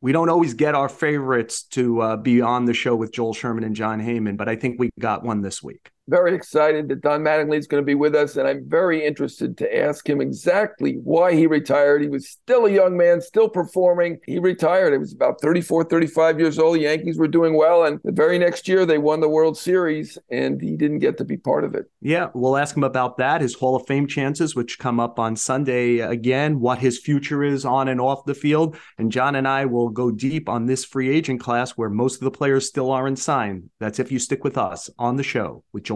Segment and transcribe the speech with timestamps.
[0.00, 3.64] we don't always get our favorites to uh, be on the show with Joel Sherman
[3.64, 7.22] and Jon Heyman, but I think we got one this week very excited that Don
[7.22, 10.94] Mattingly is going to be with us, and I'm very interested to ask him exactly
[11.02, 12.02] why he retired.
[12.02, 14.18] He was still a young man, still performing.
[14.24, 14.92] He retired.
[14.92, 16.76] It was about 34, 35 years old.
[16.76, 20.18] The Yankees were doing well, and the very next year they won the World Series,
[20.30, 21.90] and he didn't get to be part of it.
[22.00, 25.36] Yeah, we'll ask him about that, his Hall of Fame chances, which come up on
[25.36, 28.76] Sunday again, what his future is on and off the field.
[28.98, 32.24] And John and I will go deep on this free agent class where most of
[32.24, 33.70] the players still aren't signed.
[33.80, 35.95] That's if you stick with us on the show with Joel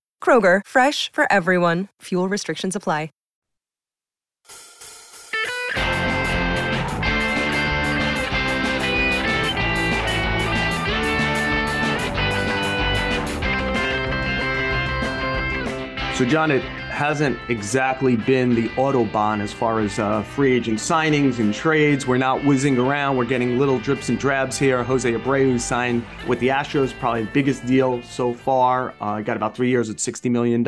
[0.23, 1.87] Kroger, fresh for everyone.
[2.03, 3.09] Fuel restrictions apply.
[16.21, 16.61] So, Jon, it
[16.91, 22.05] hasn't exactly been the Autobahn as far as uh, free agent signings and trades.
[22.05, 23.17] We're not whizzing around.
[23.17, 24.83] We're getting little drips and drabs here.
[24.83, 28.93] Jose Abreu signed with the Astros, probably the biggest deal so far.
[29.01, 30.63] Uh, got about three years at $60 million.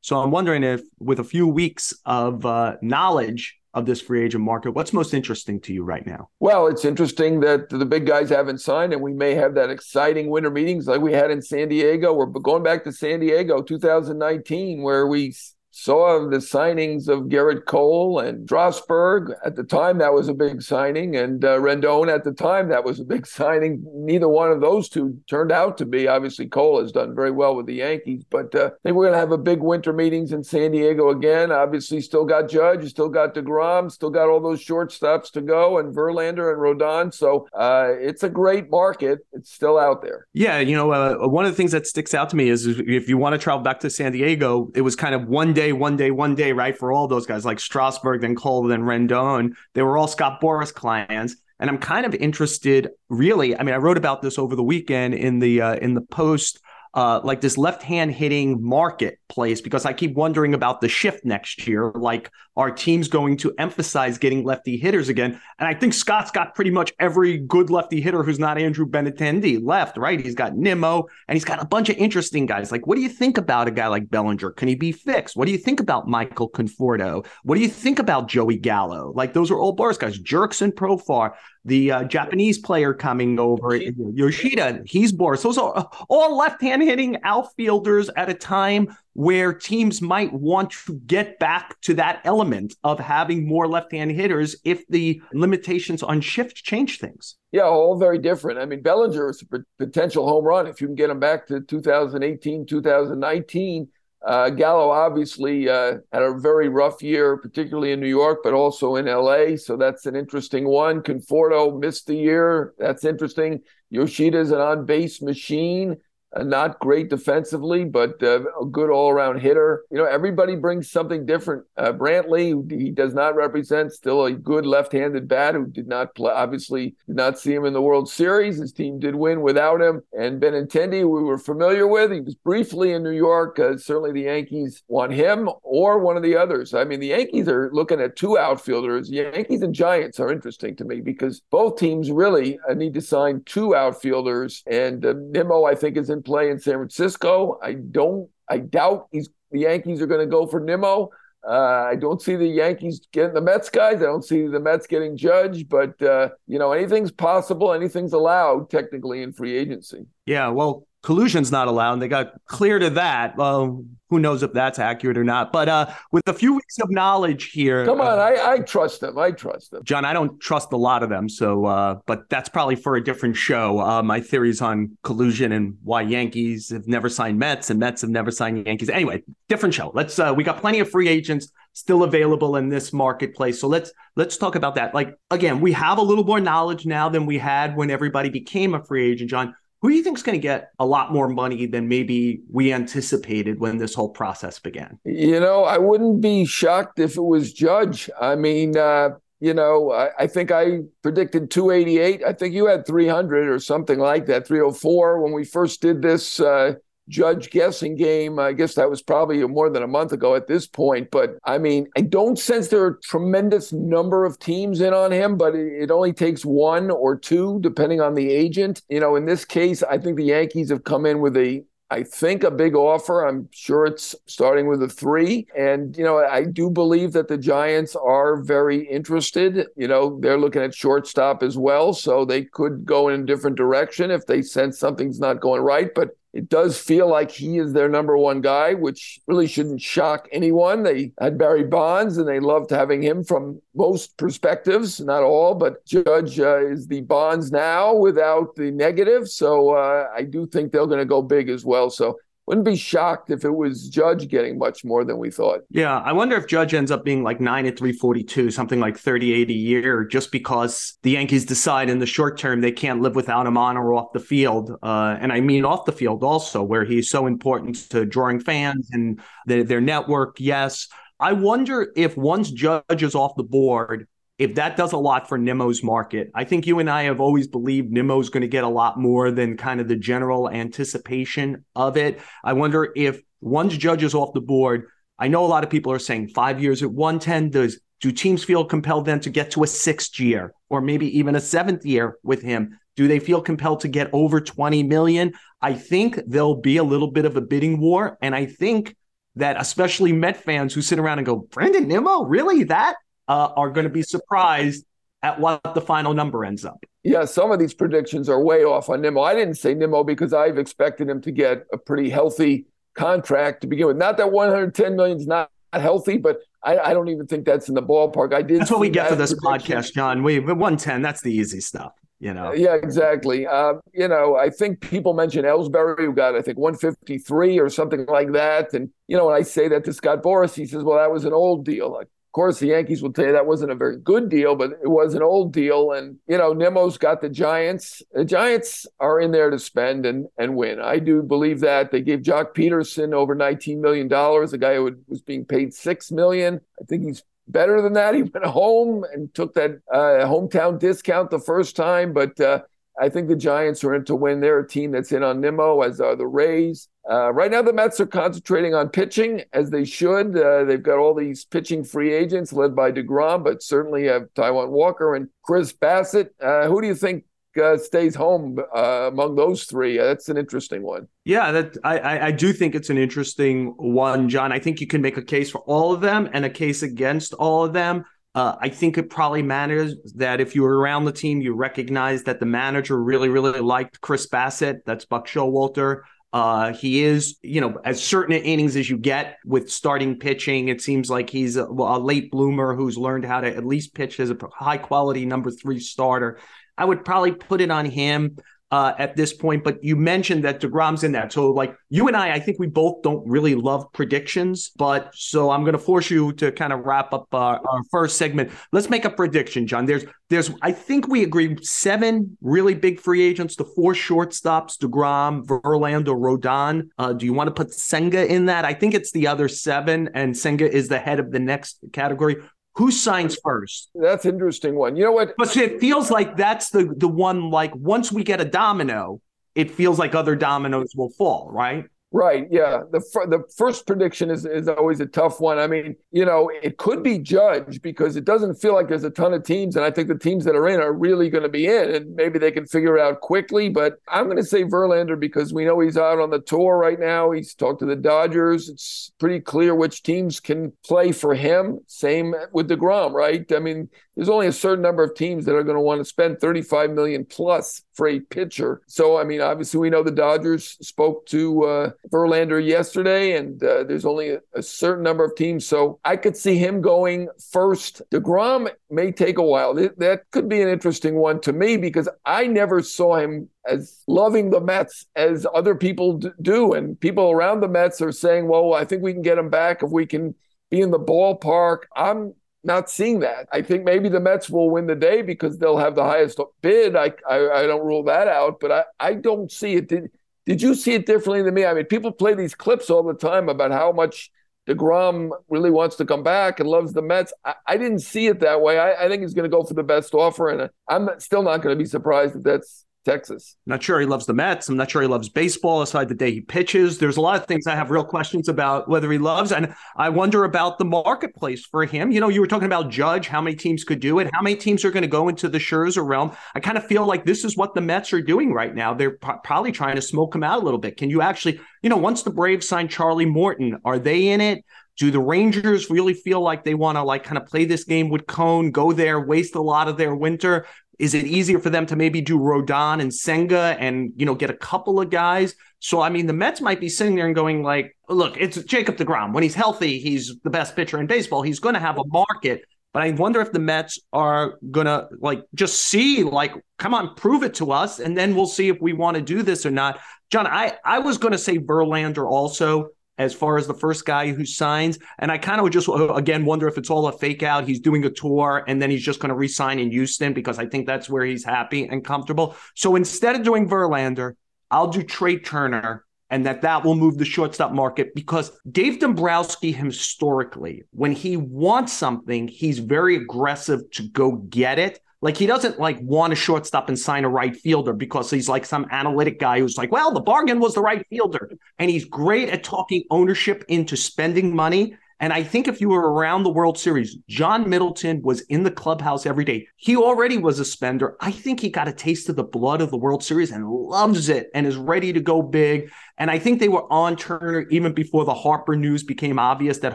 [0.00, 4.44] So I'm wondering if, with a few weeks of uh, knowledge of this free agent
[4.44, 4.70] market.
[4.70, 6.30] What's most interesting to you right now?
[6.38, 10.30] Well, it's interesting that the big guys haven't signed, and we may have that exciting
[10.30, 12.12] winter meetings like we had in San Diego.
[12.12, 15.34] We're going back to San Diego 2019, where we
[15.76, 19.32] saw the signings of Gerrit Cole and Strasburg.
[19.44, 22.84] At the time, that was a big signing, and uh, Rendon at the time, that
[22.84, 23.84] was a big signing.
[23.92, 26.06] Neither one of those two turned out to be.
[26.06, 29.14] Obviously, Cole has done very well with the Yankees, but uh, I think we're going
[29.14, 31.50] to have a big winter meetings in San Diego again.
[31.50, 35.94] Obviously, still got Judge, still got DeGrom, still got all those shortstops to go, and
[35.94, 37.12] Verlander and Rodon.
[37.12, 39.26] So uh, it's a great market.
[39.32, 40.28] It's still out there.
[40.34, 43.08] Yeah, you know, uh, one of the things that sticks out to me is if
[43.08, 45.72] you want to travel back to San Diego, it was kind of one day day,
[45.72, 46.76] one day, one day, right?
[46.76, 49.54] For all those guys like Strasburg, then Cole, then Rendon.
[49.72, 51.36] They were all Scott Boras clients.
[51.58, 53.56] And I'm kind of interested, really.
[53.56, 56.60] I mean, I wrote about this over the weekend in the uh, in the post
[56.94, 61.66] uh, like this left hand hitting marketplace because I keep wondering about the shift next
[61.66, 61.90] year.
[61.94, 65.40] Like, our team's going to emphasize getting lefty hitters again?
[65.58, 69.58] And I think Scott's got pretty much every good lefty hitter who's not Andrew Benintendi
[69.60, 70.20] left, right?
[70.20, 72.70] He's got Nimmo and he's got a bunch of interesting guys.
[72.70, 74.52] Like, what do you think about a guy like Bellinger?
[74.52, 75.36] Can he be fixed?
[75.36, 77.26] What do you think about Michael Conforto?
[77.42, 79.12] What do you think about Joey Gallo?
[79.16, 81.32] Like, those are all Boras guys, Jurickson Profar
[81.64, 85.42] the uh, Japanese player coming over, Yoshida, he's Boras.
[85.42, 90.94] Those are all left hand hitting outfielders at a time where teams might want to
[91.06, 96.20] get back to that element of having more left hand hitters if the limitations on
[96.20, 97.36] shift change things.
[97.52, 98.58] Yeah, all very different.
[98.58, 101.60] I mean, Bellinger is a potential home run if you can get him back to
[101.60, 103.88] 2018, 2019
[104.26, 108.96] uh, Gallo obviously uh, had a very rough year, particularly in New York, but also
[108.96, 109.56] in LA.
[109.56, 111.02] So that's an interesting one.
[111.02, 112.74] Conforto missed the year.
[112.78, 113.60] That's interesting.
[113.92, 115.96] Yoshida's an on base machine.
[116.34, 119.84] Uh, not great defensively, but uh, a good all around hitter.
[119.90, 121.64] You know, everybody brings something different.
[121.76, 126.14] Uh, Brantley, he does not represent, still a good left handed bat who did not
[126.14, 128.58] play, obviously, did not see him in the World Series.
[128.58, 130.02] His team did win without him.
[130.18, 132.10] And Benintendi, we were familiar with.
[132.10, 133.58] He was briefly in New York.
[133.58, 136.74] Uh, certainly the Yankees want him or one of the others.
[136.74, 139.10] I mean, the Yankees are looking at two outfielders.
[139.10, 143.42] Yankees and Giants are interesting to me because both teams really uh, need to sign
[143.46, 144.64] two outfielders.
[144.66, 147.58] And uh, Nimmo, I think, is in play in San Francisco.
[147.62, 148.28] I don't.
[148.48, 151.10] I doubt he's the Yankees are going to go for Nimmo.
[151.46, 153.96] Uh, I don't see the Yankees getting the Mets guys.
[153.96, 157.72] I don't see the Mets getting Judge, but uh, you know anything's possible.
[157.72, 160.06] Anything's allowed technically in free agency.
[160.26, 161.96] Yeah, well, collusion's not allowed.
[161.96, 163.36] They got clear to that.
[163.36, 165.52] Well, who knows if that's accurate or not?
[165.52, 169.00] But uh, with a few weeks of knowledge here, come on, uh, I, I trust
[169.00, 169.18] them.
[169.18, 170.04] I trust them, John.
[170.04, 171.28] I don't trust a lot of them.
[171.28, 173.80] So, uh, but that's probably for a different show.
[173.80, 178.10] Uh, my theories on collusion and why Yankees have never signed Mets and Mets have
[178.10, 178.88] never signed Yankees.
[178.88, 179.90] Anyway, different show.
[179.94, 180.18] Let's.
[180.18, 183.60] Uh, we got plenty of free agents still available in this marketplace.
[183.60, 184.94] So let's let's talk about that.
[184.94, 188.74] Like again, we have a little more knowledge now than we had when everybody became
[188.74, 189.54] a free agent, Jon
[189.84, 192.72] who do you think is going to get a lot more money than maybe we
[192.72, 194.98] anticipated when this whole process began?
[195.04, 198.08] You know, I wouldn't be shocked if it was Judge.
[198.18, 199.10] I mean, uh,
[199.40, 202.24] you know, I, I, think I predicted 288.
[202.24, 206.40] I think you had 300 or something like that, 304 when we first did this
[206.40, 206.76] uh,
[207.08, 208.38] judge guessing game.
[208.38, 211.10] I guess that was probably more than a month ago at this point.
[211.10, 215.12] But I mean, I don't sense there are a tremendous number of teams in on
[215.12, 218.82] him, but it, it only takes one or two, depending on the agent.
[218.88, 222.02] You know, in this case, I think the Yankees have come in with a I
[222.02, 223.24] think a big offer.
[223.24, 225.46] I'm sure it's starting with a three.
[225.56, 229.68] And, you know, I do believe that the Giants are very interested.
[229.76, 231.92] You know, they're looking at shortstop as well.
[231.92, 235.90] So they could go in a different direction if they sense something's not going right.
[235.94, 240.28] But it does feel like he is their number one guy, which really shouldn't shock
[240.32, 240.82] anyone.
[240.82, 245.86] They had Barry Bonds and they loved having him from most perspectives, not all, but
[245.86, 249.28] Judge uh, is the Bonds now without the negative.
[249.28, 251.88] So uh, I do think they're going to go big as well.
[251.88, 255.60] So wouldn't be shocked if it was Judge getting much more than we thought.
[255.70, 259.48] Yeah, I wonder if Judge ends up being like nine at 342, something like 38
[259.48, 263.46] a year, just because the Yankees decide in the short term they can't live without
[263.46, 264.76] him on or off the field.
[264.82, 268.90] Uh, and I mean off the field also, where he's so important to drawing fans
[268.92, 270.38] and the, their network.
[270.38, 270.88] Yes.
[271.20, 274.08] I wonder if once Judge is off the board,
[274.44, 277.48] if that does a lot for Nimmo's market, I think you and I have always
[277.48, 281.96] believed Nimmo's going to get a lot more than kind of the general anticipation of
[281.96, 282.20] it.
[282.44, 284.86] I wonder if once Judge is off the board,
[285.18, 287.50] I know a lot of people are saying five years at 110.
[287.50, 291.36] Does do teams feel compelled then to get to a sixth year or maybe even
[291.36, 292.78] a seventh year with him?
[292.96, 295.32] Do they feel compelled to get over 20 million?
[295.62, 298.18] I think there'll be a little bit of a bidding war.
[298.20, 298.94] And I think
[299.36, 302.96] that especially Met fans who sit around and go, Brandon Nimmo, really that?
[303.26, 304.84] Uh, are going to be surprised
[305.22, 306.84] at what the final number ends up.
[307.02, 309.22] Yeah, some of these predictions are way off on Nimmo.
[309.22, 313.66] I didn't say Nimmo because I've expected him to get a pretty healthy contract to
[313.66, 313.96] begin with.
[313.96, 317.74] Not that 110 million is not healthy, but I, I, don't even think that's in
[317.74, 318.32] the ballpark.
[318.32, 318.60] I did.
[318.60, 319.76] That's what we get for this prediction.
[319.76, 320.22] podcast, John.
[320.22, 321.02] We 110.
[321.02, 321.92] That's the easy stuff.
[322.20, 322.52] You know.
[322.52, 323.46] Yeah, exactly.
[323.46, 328.06] Uh, you know, I think people mentioned Ellsbury, who got I think 153 or something
[328.06, 330.96] like that, and you know, when I say that to Scott Boras, he says, "Well,
[330.96, 333.76] that was an old deal." Like, course, the Yankees will tell you that wasn't a
[333.76, 335.92] very good deal, but it was an old deal.
[335.92, 338.02] And, you know, Nimmo's got the Giants.
[338.12, 340.80] The Giants are in there to spend and, and win.
[340.80, 341.90] I do believe that.
[341.90, 346.60] They gave Joc Pederson over $19 million, a guy who was being paid 6 million.
[346.80, 348.14] I think he's better than that.
[348.16, 352.60] He went home and took that uh, hometown discount the first time, but uh,
[353.00, 354.40] I think the Giants are in to win.
[354.40, 356.88] They're a team that's in on Nimmo, as are the Rays.
[357.10, 360.36] Uh, right now, the Mets are concentrating on pitching as they should.
[360.36, 364.70] Uh, they've got all these pitching free agents led by DeGrom, but certainly have Taijuan
[364.70, 366.30] Walker and Chris Bassitt.
[366.40, 367.24] Uh, who do you think
[367.62, 369.98] uh, stays home uh, among those three?
[369.98, 371.06] Uh, that's an interesting one.
[371.24, 374.50] Yeah, that I, I do think it's an interesting one, John.
[374.50, 377.34] I think you can make a case for all of them and a case against
[377.34, 378.04] all of them.
[378.34, 382.24] Uh, I think it probably matters that if you were around the team, you recognize
[382.24, 384.80] that the manager really, really liked Chris Bassitt.
[384.86, 386.02] That's Buck Showalter.
[386.34, 390.66] Uh, he is, you know, as certain innings as you get with starting pitching.
[390.66, 394.18] It seems like he's a, a late bloomer who's learned how to at least pitch
[394.18, 396.40] as a high quality number three starter.
[396.76, 398.36] I would probably put it on him
[398.74, 399.62] uh, at this point.
[399.62, 401.32] But you mentioned that DeGrom's in that.
[401.32, 404.72] So, like you and I, I think we both don't really love predictions.
[404.76, 408.18] But so I'm going to force you to kind of wrap up uh, our first
[408.18, 408.50] segment.
[408.72, 409.86] Let's make a prediction, John.
[409.86, 415.46] There's, there's, I think we agree seven really big free agents, the four shortstops, DeGrom,
[415.46, 416.88] Verlander, Rodon.
[416.98, 418.64] Uh, do you want to put Senga in that?
[418.64, 422.36] I think it's the other seven, and Senga is the head of the next category.
[422.76, 423.90] Who signs first?
[423.94, 424.96] That's interesting one.
[424.96, 425.34] You know what?
[425.38, 427.50] But it feels like that's the the one.
[427.50, 429.20] Like once we get a domino,
[429.54, 431.50] it feels like other dominoes will fall.
[431.52, 431.86] Right?
[432.16, 432.46] Right.
[432.48, 432.82] Yeah.
[432.92, 435.58] The the first prediction is is always a tough one.
[435.58, 439.10] I mean, you know, it could be Judge because it doesn't feel like there's a
[439.10, 441.48] ton of teams, and I think the teams that are in are really going to
[441.48, 443.68] be in, and maybe they can figure it out quickly.
[443.68, 447.00] But I'm going to say Verlander because we know he's out on the tour right
[447.00, 447.32] now.
[447.32, 448.68] He's talked to the Dodgers.
[448.68, 451.80] It's pretty clear which teams can play for him.
[451.88, 453.44] Same with Degrom, right?
[453.50, 456.04] I mean, there's only a certain number of teams that are going to want to
[456.04, 458.82] spend 35 million plus for a pitcher.
[458.86, 463.84] So, I mean, obviously, we know the Dodgers spoke to uh, Verlander yesterday, and uh,
[463.84, 465.66] there's only a, a, certain number of teams.
[465.66, 468.02] So, I could see him going first.
[468.12, 469.74] DeGrom may take a while.
[469.74, 474.50] That, could be an interesting one to me because I never saw him as loving
[474.50, 476.72] the Mets as other people do.
[476.72, 479.82] And people around the Mets are saying, well, I think we can get him back
[479.82, 480.34] if we can
[480.70, 481.80] be in the ballpark.
[481.94, 483.48] I'm not seeing that.
[483.52, 486.96] I think maybe the Mets will win the day because they'll have the highest bid.
[486.96, 489.88] I I, I don't rule that out, but I, I don't see it.
[489.88, 490.10] Did
[490.46, 491.64] did you see it differently than me?
[491.64, 494.30] I mean, people play these clips all the time about how much
[494.68, 497.32] DeGrom really wants to come back and loves the Mets.
[497.44, 498.78] I, I didn't see it that way.
[498.78, 501.62] I, I think he's going to go for the best offer, and I'm still not
[501.62, 503.56] going to be surprised if that's Texas.
[503.66, 504.68] I'm not sure he loves the Mets.
[504.68, 506.98] I'm not sure he loves baseball aside the day he pitches.
[506.98, 509.52] There's a lot of things I have real questions about whether he loves.
[509.52, 512.10] And I wonder about the marketplace for him.
[512.10, 514.56] You know, you were talking about Judge, how many teams could do it, how many
[514.56, 516.32] teams are going to go into the Scherzer realm.
[516.54, 518.94] I kind of feel like this is what the Mets are doing right now.
[518.94, 520.96] They're p- probably trying to smoke him out a little bit.
[520.96, 524.64] Can you actually, you know, once the Braves sign Charlie Morton, are they in it?
[524.96, 528.10] Do the Rangers really feel like they want to like kind of play this game
[528.10, 530.66] with Cone, go there, waste a lot of their winter?
[530.98, 534.50] Is it easier for them to maybe do Rodon and Senga and you know get
[534.50, 535.54] a couple of guys?
[535.80, 538.96] So I mean, the Mets might be sitting there and going like, "Look, it's Jacob
[538.96, 539.32] Degrom.
[539.32, 541.42] When he's healthy, he's the best pitcher in baseball.
[541.42, 545.42] He's going to have a market." But I wonder if the Mets are gonna like
[545.54, 548.92] just see like, come on, prove it to us, and then we'll see if we
[548.92, 549.98] want to do this or not.
[550.30, 554.32] John, I I was going to say Verlander also as far as the first guy
[554.32, 554.98] who signs.
[555.18, 557.66] And I kind of just uh, again wonder if it's all a fake out.
[557.66, 560.66] He's doing a tour and then he's just going to resign in Houston because I
[560.66, 562.56] think that's where he's happy and comfortable.
[562.74, 564.34] So instead of doing Verlander,
[564.70, 566.04] I'll do Trea Turner.
[566.30, 571.92] And that that will move the shortstop market because Dave Dombrowski historically, when he wants
[571.92, 575.00] something, he's very aggressive to go get it.
[575.24, 578.66] Like he doesn't like want a shortstop and sign a right fielder because he's like
[578.66, 581.50] some analytic guy who's like, well, the bargain was the right fielder.
[581.78, 586.12] And he's great at talking ownership into spending money and I think if you were
[586.12, 589.66] around the World Series, John Middleton was in the clubhouse every day.
[589.76, 591.16] He already was a spender.
[591.20, 594.28] I think he got a taste of the blood of the World Series and loves
[594.28, 595.90] it and is ready to go big.
[596.18, 599.94] And I think they were on Turner even before the Harper news became obvious that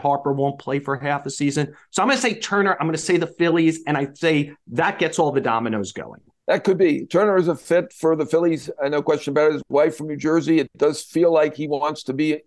[0.00, 1.74] Harper won't play for half a season.
[1.90, 2.76] So I'm going to say Turner.
[2.80, 3.80] I'm going to say the Phillies.
[3.86, 6.20] And I say that gets all the dominoes going.
[6.46, 7.06] That could be.
[7.06, 8.70] Turner is a fit for the Phillies.
[8.82, 9.52] Uh, no question about it.
[9.52, 10.58] His wife from New Jersey.
[10.58, 12.40] It does feel like he wants to be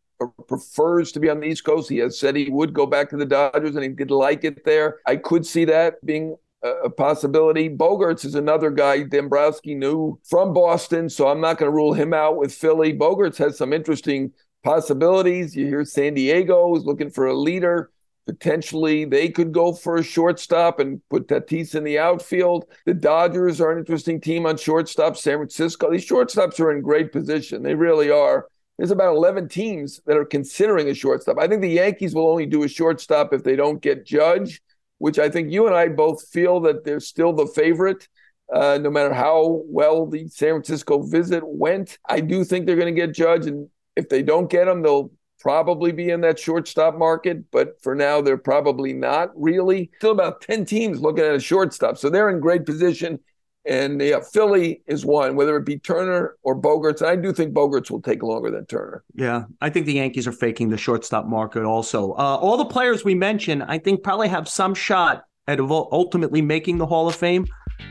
[0.47, 1.89] prefers to be on the East Coast.
[1.89, 4.65] He has said he would go back to the Dodgers and he did like it
[4.65, 4.99] there.
[5.05, 7.69] I could see that being a possibility.
[7.69, 12.13] Bogaerts is another guy Dombrowski knew from Boston, so I'm not going to rule him
[12.13, 12.93] out with Philly.
[12.93, 14.31] Bogaerts has some interesting
[14.63, 15.55] possibilities.
[15.55, 17.91] You hear San Diego is looking for a leader.
[18.25, 22.63] Potentially, they could go for a shortstop and put Tatis in the outfield.
[22.85, 25.17] The Dodgers are an interesting team on shortstop.
[25.17, 27.61] San Francisco, these shortstops are in great position.
[27.61, 31.37] They really are there's about 11 teams that are considering a shortstop.
[31.39, 34.61] I think the Yankees will only do a shortstop if they don't get Judge,
[34.97, 38.07] which I think you and I both feel that they're still the favorite.
[38.53, 42.93] Uh, no matter how well the San Francisco visit went, I do think they're going
[42.93, 43.45] to get Judge.
[43.45, 47.51] And if they don't get him, they'll probably be in that shortstop market.
[47.51, 49.91] But for now, they're probably not really.
[49.97, 51.97] Still about 10 teams looking at a shortstop.
[51.97, 53.19] So they're in great position.
[53.65, 57.05] And yeah, Philly is one, whether it be Turner or Bogaerts.
[57.05, 59.03] I do think Bogaerts will take longer than Turner.
[59.15, 62.11] Yeah, I think the Yankees are faking the shortstop market also.
[62.13, 66.77] Uh, all the players we mentioned, I think, probably have some shot at ultimately making
[66.77, 67.45] the Hall of Fame.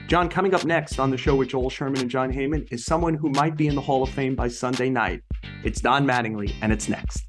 [0.08, 3.14] John, coming up next on the show with Joel Sherman and Jon Heyman is someone
[3.14, 5.22] who might be in the Hall of Fame by Sunday night.
[5.64, 7.26] It's Don Mattingly, and it's next.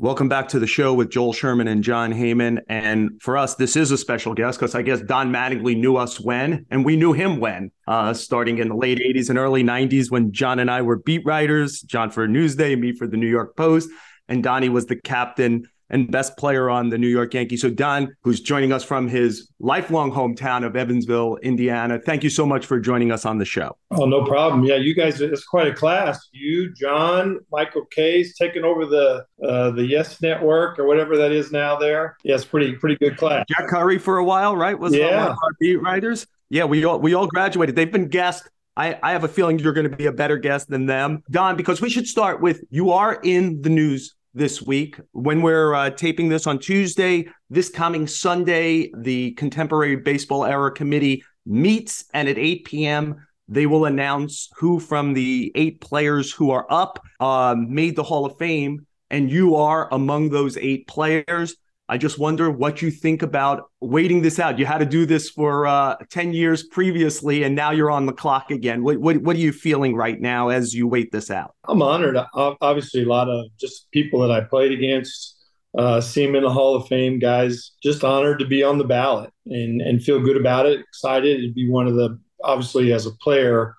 [0.00, 2.60] Welcome back to the show with Joel Sherman and Jon Heyman.
[2.68, 6.20] And for us, this is a special guest because I guess Don Mattingly knew us
[6.20, 10.08] when, and we knew him when, uh, starting in the late 80s and early 90s
[10.08, 13.56] when John and I were beat writers, John for Newsday, me for the New York
[13.56, 13.90] Post.
[14.28, 17.62] And Donnie was the captain and best player on the New York Yankees.
[17.62, 22.44] So, Don, who's joining us from his lifelong hometown of Evansville, Indiana, thank you so
[22.44, 23.76] much for joining us on the show.
[23.90, 24.64] Oh, no problem.
[24.64, 26.28] Yeah, you guys, it's quite a class.
[26.32, 31.52] You, John, Michael Kay's taking over the uh, the Yes Network or whatever that is
[31.52, 31.76] now.
[31.76, 33.44] There, yeah, it's pretty pretty good class.
[33.48, 34.78] Jack Curry for a while, right?
[34.78, 35.16] Was yeah.
[35.16, 36.26] one of our beat writers.
[36.50, 37.76] Yeah, we all we all graduated.
[37.76, 40.70] They've been guests I, I, have a feeling you're going to be a better guest
[40.70, 41.24] than them.
[41.32, 45.00] Don, because we should start with you are in the news this week.
[45.12, 51.22] When we're uh, taping this on Tuesday, this coming Sunday, the Contemporary Baseball Era Committee
[51.46, 56.66] meets, and at 8 p.m., they will announce who from the eight players who are
[56.68, 58.86] up uh, made the Hall of Fame.
[59.10, 61.56] And you are among those eight players.
[61.90, 64.58] I just wonder what you think about waiting this out.
[64.58, 68.12] You had to do this for uh, 10 years previously, and now you're on the
[68.12, 68.82] clock again.
[68.82, 71.54] What, what, what, are you feeling right now as you wait this out?
[71.64, 72.18] I'm honored.
[72.34, 75.36] Obviously, a lot of just people that I played against,
[75.78, 78.84] uh, see them in the Hall of Fame, guys, just honored to be on the
[78.84, 83.06] ballot and, and feel good about it, excited to be one of the, obviously, as
[83.06, 83.74] a player,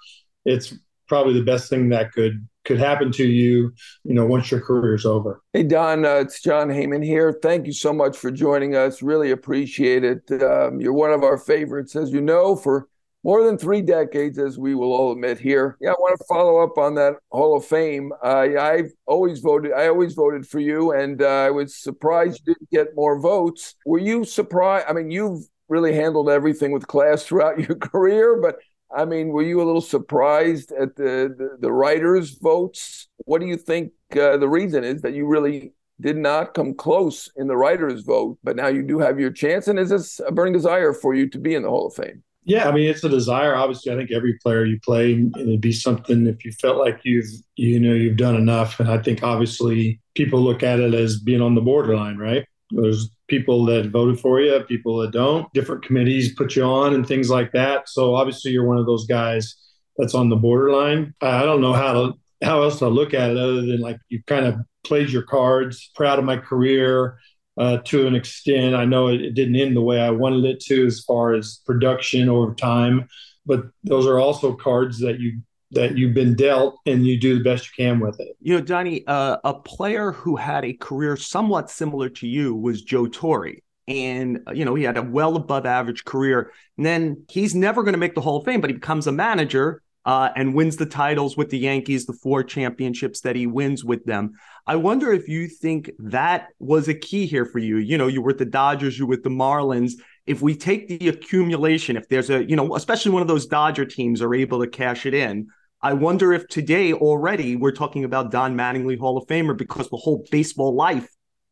[0.45, 0.73] it's
[1.07, 3.73] probably the best thing that could could happen to you,
[4.03, 5.41] you know, once your career is over.
[5.53, 7.33] Hey, Don, uh, it's Jon Heyman here.
[7.41, 9.01] Thank you so much for joining us.
[9.01, 10.31] Really appreciate it.
[10.43, 12.87] Um, you're one of our favorites, as you know, for
[13.23, 15.77] more than three decades, as we will all admit here.
[15.81, 18.11] Yeah, I want to follow up on that Hall of Fame.
[18.23, 19.73] Uh, I've always voted.
[19.73, 23.73] I always voted for you, and uh, I was surprised you didn't get more votes.
[23.83, 24.85] Were you surprised?
[24.87, 28.57] I mean, you've really handled everything with class throughout your career, but
[28.95, 33.07] I mean, were you a little surprised at the the, the writers' votes?
[33.25, 37.29] What do you think uh, the reason is that you really did not come close
[37.35, 39.67] in the writers' vote, but now you do have your chance?
[39.67, 42.23] And is this a burning desire for you to be in the Hall of Fame?
[42.45, 43.53] Yeah, I mean it's a desire.
[43.55, 47.29] Obviously, I think every player you play, it'd be something if you felt like you've
[47.57, 48.79] you know you've done enough.
[48.79, 52.45] And I think obviously people look at it as being on the borderline, right?
[52.71, 55.51] There's people that voted for you, people that don't.
[55.53, 57.89] Different committees put you on and things like that.
[57.89, 59.55] So obviously you're one of those guys
[59.97, 61.13] that's on the borderline.
[61.21, 64.21] I don't know how to how else to look at it other than like you
[64.25, 65.91] kind of played your cards.
[65.95, 67.17] Proud of my career
[67.57, 68.75] uh, to an extent.
[68.75, 71.59] I know it, it, didn't end the way I wanted it to as far as
[71.65, 73.09] production over time,
[73.45, 77.43] but those are also cards that you that you've been dealt and you do the
[77.43, 78.35] best you can with it.
[78.41, 82.81] You know, Donnie, uh, a player who had a career somewhat similar to you was
[82.81, 83.53] Joe Torre.
[83.87, 86.51] And, uh, you know, he had a well above average career.
[86.77, 89.11] And then he's never going to make the Hall of Fame, but he becomes a
[89.11, 93.83] manager uh, and wins the titles with the Yankees, the four championships that he wins
[93.83, 94.33] with them.
[94.65, 97.77] I wonder if you think that was a key here for you.
[97.77, 99.93] You know, you were with the Dodgers, you were with the Marlins.
[100.25, 103.85] If we take the accumulation, if there's a, you know, especially one of those Dodger
[103.85, 105.47] teams are able to cash it in,
[105.81, 109.97] I wonder if today already we're talking about Don Mattingly Hall of Famer because the
[109.97, 111.07] whole baseball life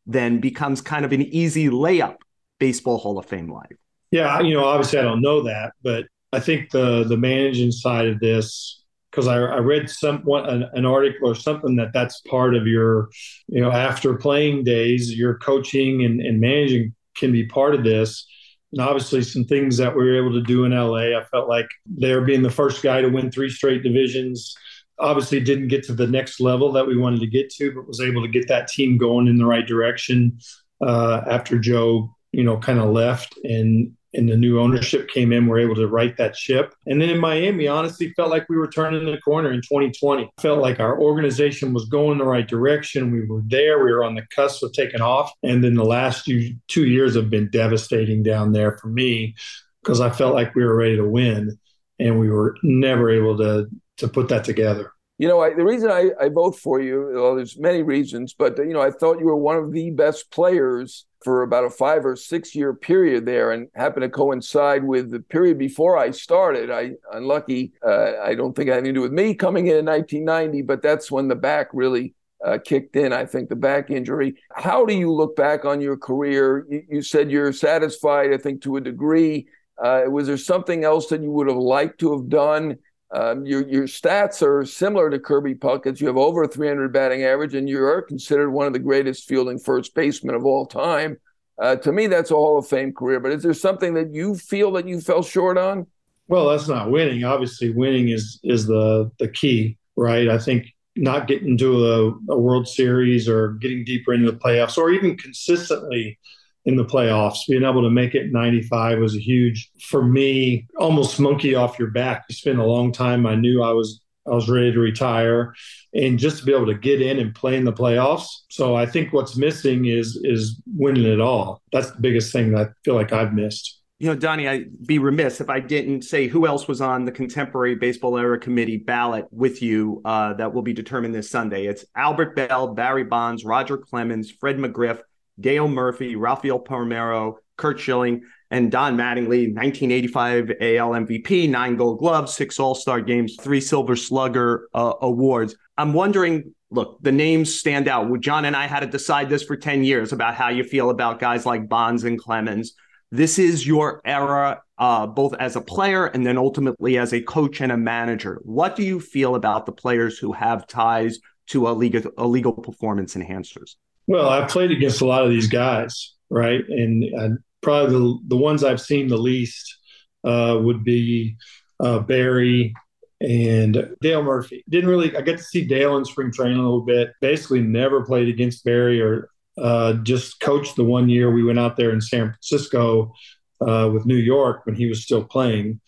[0.06, 2.16] then becomes kind of an easy layup
[2.58, 3.76] baseball Hall of Fame life.
[4.10, 8.06] Yeah, you know, obviously I don't know that, but I think the the managing side
[8.06, 12.54] of this because I, I read some an, an, article or something that that's part
[12.54, 13.08] of your
[13.46, 18.26] you know after playing days your coaching and, and managing can be part of this
[18.72, 21.68] and obviously some things that we were able to do in LA I felt like
[21.86, 24.54] there being the first guy to win three straight divisions.
[24.98, 28.00] Obviously didn't get to the next level that we wanted to get to but was
[28.00, 30.38] able to get that team going in the right direction
[30.84, 35.46] uh, after Joe you know kind of left and and the new ownership came in,
[35.46, 36.74] we're able to right that ship.
[36.86, 40.30] And then in Miami, honestly, felt like we were turning the corner in 2020.
[40.40, 43.12] Felt like our organization was going the right direction.
[43.12, 43.84] We were there.
[43.84, 45.30] We were on the cusp of taking off.
[45.42, 49.34] And then the last two, two years have been devastating down there for me
[49.82, 51.58] because I felt like we were ready to win,
[51.98, 53.68] and we were never able to
[53.98, 54.92] to put that together.
[55.18, 58.56] You know, I, the reason I, I vote for you, well, there's many reasons, but
[58.58, 62.06] you know, I thought you were one of the best players for about a five
[62.06, 66.70] or six year period there, and happened to coincide with the period before I started.
[66.70, 69.78] I unlucky, uh, I don't think it had anything to do with me coming in
[69.78, 73.12] in 1990, but that's when the back really uh, kicked in.
[73.12, 74.36] I think the back injury.
[74.54, 76.66] How do you look back on your career?
[76.68, 79.48] You, you said you're satisfied, I think, to a degree.
[79.82, 82.78] Uh, was there something else that you would have liked to have done?
[83.10, 86.00] Um, your your stats are similar to Kirby Puckett's.
[86.00, 89.58] You have over 300 batting average, and you are considered one of the greatest fielding
[89.58, 91.16] first basemen of all time.
[91.58, 93.18] Uh, to me, that's a Hall of Fame career.
[93.18, 95.86] But is there something that you feel that you fell short on?
[96.28, 97.24] Well, that's not winning.
[97.24, 100.28] Obviously, winning is is the the key, right?
[100.28, 104.76] I think not getting to a, a World Series or getting deeper into the playoffs,
[104.76, 106.18] or even consistently
[106.64, 107.46] in the playoffs.
[107.48, 111.90] Being able to make it 95 was a huge, for me, almost monkey off your
[111.90, 112.24] back.
[112.28, 113.26] It's been a long time.
[113.26, 115.54] I knew I was I was ready to retire,
[115.94, 118.26] and just to be able to get in and play in the playoffs.
[118.50, 121.62] So I think what's missing is is winning it all.
[121.72, 123.80] That's the biggest thing that I feel like I've missed.
[123.98, 127.10] You know, Donnie, I'd be remiss if I didn't say who else was on the
[127.10, 131.66] contemporary baseball era committee ballot with you uh, that will be determined this Sunday.
[131.66, 135.00] It's Albert Belle, Barry Bonds, Roger Clemens, Fred McGriff,
[135.40, 142.34] Dale Murphy, Rafael Palmeiro, Curt Schilling, and Don Mattingly, 1985 AL MVP, nine gold gloves,
[142.34, 145.54] six All Star games, three Silver Slugger uh, awards.
[145.76, 148.20] I'm wondering look, the names stand out.
[148.20, 151.18] John and I had to decide this for 10 years about how you feel about
[151.18, 152.74] guys like Bonds and Clemens.
[153.10, 157.60] This is your era, uh, both as a player and then ultimately as a coach
[157.62, 158.40] and a manager.
[158.44, 162.52] What do you feel about the players who have ties to a legal, a legal
[162.52, 163.76] performance enhancers?
[164.08, 166.62] Well, I've played against a lot of these guys, right?
[166.66, 169.76] And, and probably the, the ones I've seen the least
[170.24, 171.36] uh, would be
[171.78, 172.74] uh, Barry
[173.20, 174.64] and Dale Murphy.
[174.66, 177.12] Didn't really, I got to see Dale in spring training a little bit.
[177.20, 181.76] Basically, never played against Barry or uh, just coached the one year we went out
[181.76, 183.12] there in San Francisco
[183.60, 185.82] uh, with New York when he was still playing.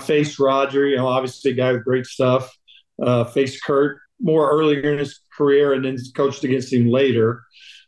[0.00, 2.56] Faced Roger, you know, obviously a guy with great stuff.
[3.02, 7.42] Uh, faced Curt more earlier in his career and then coached against him later.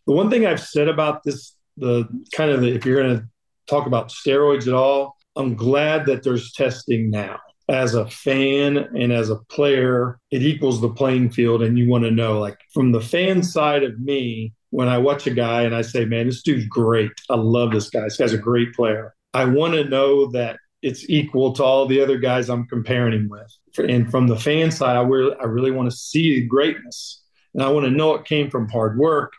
[0.06, 3.24] The one thing I've said about this, the kind of the, if you're going to
[3.66, 7.38] talk about steroids at all, I'm glad that there's testing now.
[7.68, 11.62] As a fan and as a player, it equals the playing field.
[11.62, 15.26] And you want to know, like, from the fan side of me, when I watch
[15.26, 17.12] a guy and I say, man, this dude's great.
[17.30, 18.04] I love this guy.
[18.04, 19.14] This guy's a great player.
[19.32, 23.28] I want to know that it's equal to all the other guys I'm comparing him
[23.28, 23.88] with.
[23.88, 27.21] And from the fan side, I really, I really want to see greatness.
[27.54, 29.32] And I want to know it came from hard work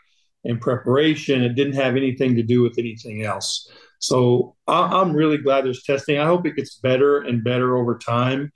[0.44, 1.42] and preparation.
[1.42, 3.70] It didn't have anything to do with anything else.
[3.98, 6.18] So I'm really glad there's testing.
[6.18, 8.52] I hope it gets better and better over time.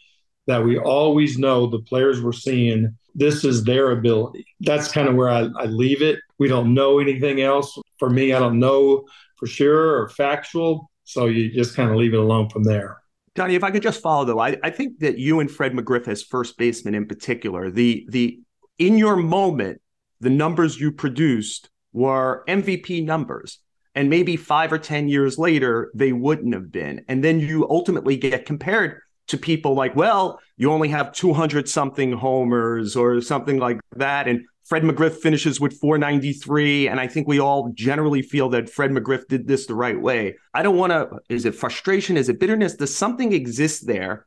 [0.47, 4.47] That we always know the players we're seeing, this is their ability.
[4.61, 6.21] That's kind of where I, I leave it.
[6.39, 7.79] We don't know anything else.
[7.99, 9.05] For me, I don't know
[9.37, 10.91] for sure or factual.
[11.05, 12.99] So you just kind of leave it alone from there.
[13.35, 16.09] Donnie, if I could just follow though, I, I think that you and Fred McGriff
[16.09, 18.41] as first baseman in particular, the the
[18.79, 19.81] in your moment,
[20.21, 23.59] the numbers you produced were MVP numbers.
[23.95, 27.05] And maybe five or 10 years later, they wouldn't have been.
[27.09, 32.13] And then you ultimately get compared to people like, well, you only have 200 something
[32.13, 34.29] homers or something like that.
[34.29, 36.89] And Fred McGriff finishes with 493.
[36.89, 40.37] And I think we all generally feel that Fred McGriff did this the right way.
[40.55, 42.17] I don't want to, is it frustration?
[42.17, 42.77] Is it bitterness?
[42.77, 44.27] Does something exist there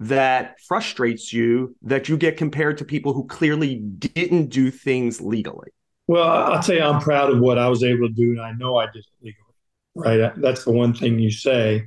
[0.00, 5.68] that frustrates you that you get compared to people who clearly didn't do things legally?
[6.08, 8.52] Well, I'll tell you, I'm proud of what I was able to do, and I
[8.52, 9.44] know I did it legally.
[9.94, 11.86] Right, that's the one thing you say.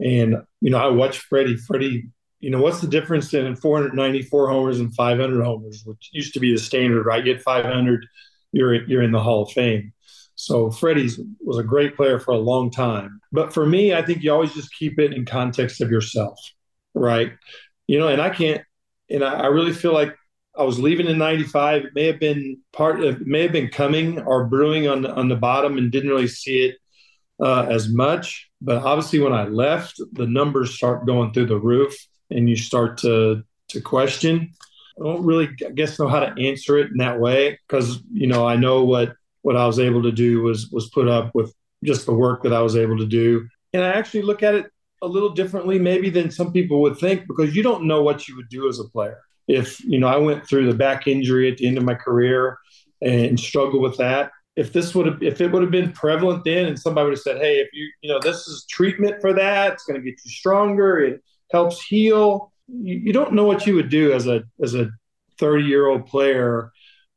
[0.00, 1.56] And you know, I watched Freddie.
[1.56, 2.08] Freddie,
[2.40, 6.52] you know, what's the difference in 494 homers and 500 homers, which used to be
[6.52, 7.24] the standard, right?
[7.24, 8.06] You get 500,
[8.52, 9.92] you're you're in the Hall of Fame.
[10.34, 11.10] So Freddie
[11.44, 13.20] was a great player for a long time.
[13.30, 16.40] But for me, I think you always just keep it in context of yourself,
[16.94, 17.32] right?
[17.86, 18.62] You know, and I can't,
[19.08, 20.14] and I, I really feel like
[20.56, 21.84] I was leaving in '95.
[21.86, 25.28] It may have been part of, may have been coming or brewing on the, on
[25.28, 26.76] the bottom, and didn't really see it
[27.40, 28.48] uh, as much.
[28.60, 31.94] But obviously, when I left, the numbers start going through the roof,
[32.30, 34.52] and you start to to question.
[35.00, 38.26] I don't really, I guess, know how to answer it in that way because you
[38.26, 41.54] know I know what what I was able to do was was put up with
[41.82, 44.70] just the work that I was able to do, and I actually look at it
[45.02, 48.36] a little differently maybe than some people would think because you don't know what you
[48.36, 49.18] would do as a player
[49.50, 52.58] if you know I went through the back injury at the end of my career
[53.02, 56.66] and struggled with that, if this would have if it would have been prevalent then
[56.66, 59.72] and somebody would have said, hey, if you you know this is treatment for that,
[59.72, 62.52] it's going to get you stronger, it helps heal.
[62.68, 64.90] You, you don't know what you would do as a as a
[65.38, 66.70] 30 year old player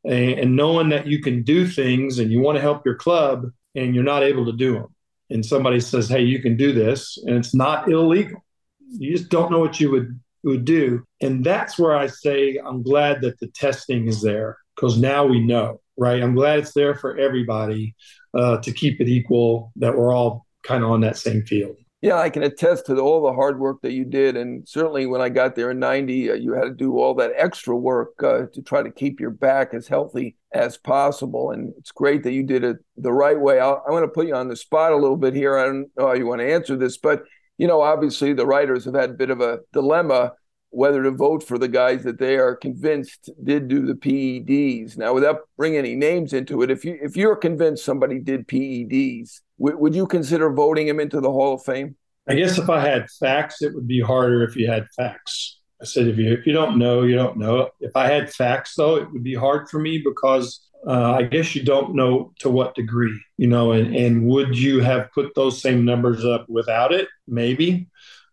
[0.04, 3.46] and, and knowing that you can do things and you want to help your club
[3.76, 4.93] and you're not able to do them.
[5.30, 8.44] And somebody says, hey, you can do this, and it's not illegal.
[8.90, 11.04] You just don't know what you would would do.
[11.22, 15.40] And that's where I say I'm glad that the testing is there because now we
[15.40, 16.22] know, right?
[16.22, 17.96] I'm glad it's there for everybody
[18.34, 21.78] uh, to keep it equal, that we're all kind of on that same field.
[22.02, 24.36] Yeah, I can attest to all the hard work that you did.
[24.36, 27.32] And certainly when I got there in 90, uh, you had to do all that
[27.38, 31.52] extra work uh, to try to keep your back as healthy as possible.
[31.52, 33.60] And it's great that you did it the right way.
[33.60, 35.58] i I'm going to put you on the spot a little bit here.
[35.58, 37.24] I don't know how you want to answer this, but
[37.58, 40.34] you know, obviously the writers have had a bit of a dilemma
[40.74, 44.98] whether to vote for the guys that they are convinced did do the PEDs.
[44.98, 49.42] Now, without bringing any names into it, if you if you're convinced somebody did PEDs,
[49.60, 51.96] w- would you consider voting him into the Hall of Fame?
[52.28, 55.60] I guess if I had facts, it would be harder if you had facts.
[55.84, 57.70] I said if you if you don't know, you don't know.
[57.82, 61.54] If I had facts, though, it would be hard for me because uh, I guess
[61.56, 65.62] you don't know to what degree, you know, and, and would you have put those
[65.62, 67.10] same numbers up without it?
[67.28, 67.90] Maybe.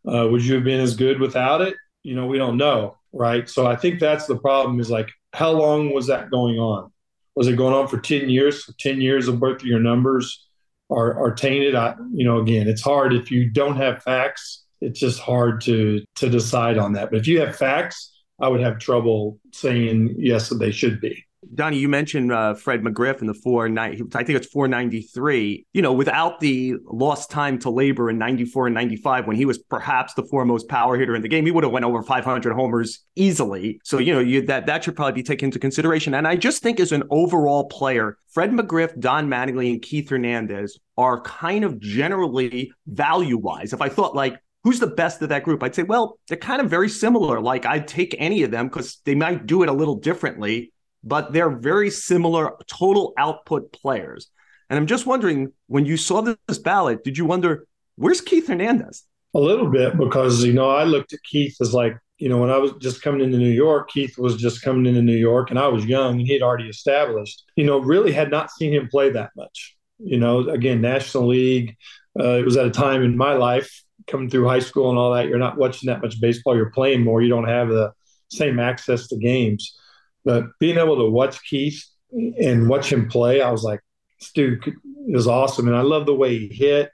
[0.06, 1.74] Uh, would you have been as good without it?
[2.04, 3.48] You know, we don't know, right?
[3.48, 6.92] So I think that's the problem is like, how long was that going on?
[7.34, 8.70] Was it going on for 10 years?
[8.78, 10.46] 10 years of both of your numbers
[10.88, 11.74] are, are tainted.
[11.74, 14.64] I, you know, again, it's hard if you don't have facts.
[14.80, 17.10] It's just hard to to decide on that.
[17.10, 21.24] But if you have facts, I would have trouble saying yes they should be.
[21.54, 24.02] Donnie, you mentioned uh, Fred McGriff in the four ninety.
[24.14, 25.66] I think it's four ninety three.
[25.72, 29.36] You know, without the lost time to labor in ninety four and ninety five, when
[29.36, 32.02] he was perhaps the foremost power hitter in the game, he would have went over
[32.02, 33.80] five hundred homers easily.
[33.84, 36.14] So you know, you, that that should probably be taken into consideration.
[36.14, 40.78] And I just think as an overall player, Fred McGriff, Don Mattingly, and Keith Hernandez
[40.98, 43.72] are kind of generally value wise.
[43.72, 45.62] If I thought like who's the best of that group?
[45.62, 47.40] I'd say, well, they're kind of very similar.
[47.40, 51.32] Like I'd take any of them because they might do it a little differently but
[51.32, 54.28] they're very similar total output players.
[54.68, 59.04] And I'm just wondering, when you saw this ballot, did you wonder, where's Keith Hernandez?
[59.34, 62.50] A little bit because, you know, I looked at Keith as like, you know, when
[62.50, 65.58] I was just coming into New York, Keith was just coming into New York and
[65.58, 69.10] I was young and he'd already established, you know, really had not seen him play
[69.10, 69.76] that much.
[69.98, 71.76] You know, again, National League,
[72.18, 75.14] uh, it was at a time in my life coming through high school and all
[75.14, 76.56] that, you're not watching that much baseball.
[76.56, 77.22] You're playing more.
[77.22, 77.92] You don't have the
[78.28, 79.76] same access to games.
[80.24, 83.80] But being able to watch Keith and watch him play, I was like,
[84.18, 84.74] this dude
[85.08, 85.68] is awesome.
[85.68, 86.90] And I love the way he hit.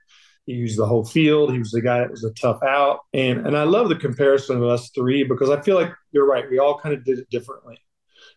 [0.46, 1.52] He used the whole field.
[1.52, 3.00] He was the guy that was a tough out.
[3.12, 6.48] And and I love the comparison of us three because I feel like you're right.
[6.48, 7.78] We all kind of did it differently.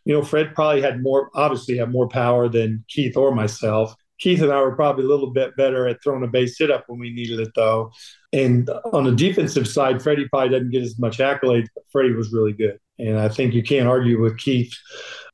[0.05, 3.93] You know, Fred probably had more, obviously had more power than Keith or myself.
[4.19, 6.83] Keith and I were probably a little bit better at throwing a base hit up
[6.87, 7.91] when we needed it, though.
[8.31, 12.31] And on the defensive side, Freddie probably doesn't get as much accolades, but Freddie was
[12.31, 12.79] really good.
[12.99, 14.75] And I think you can't argue with Keith.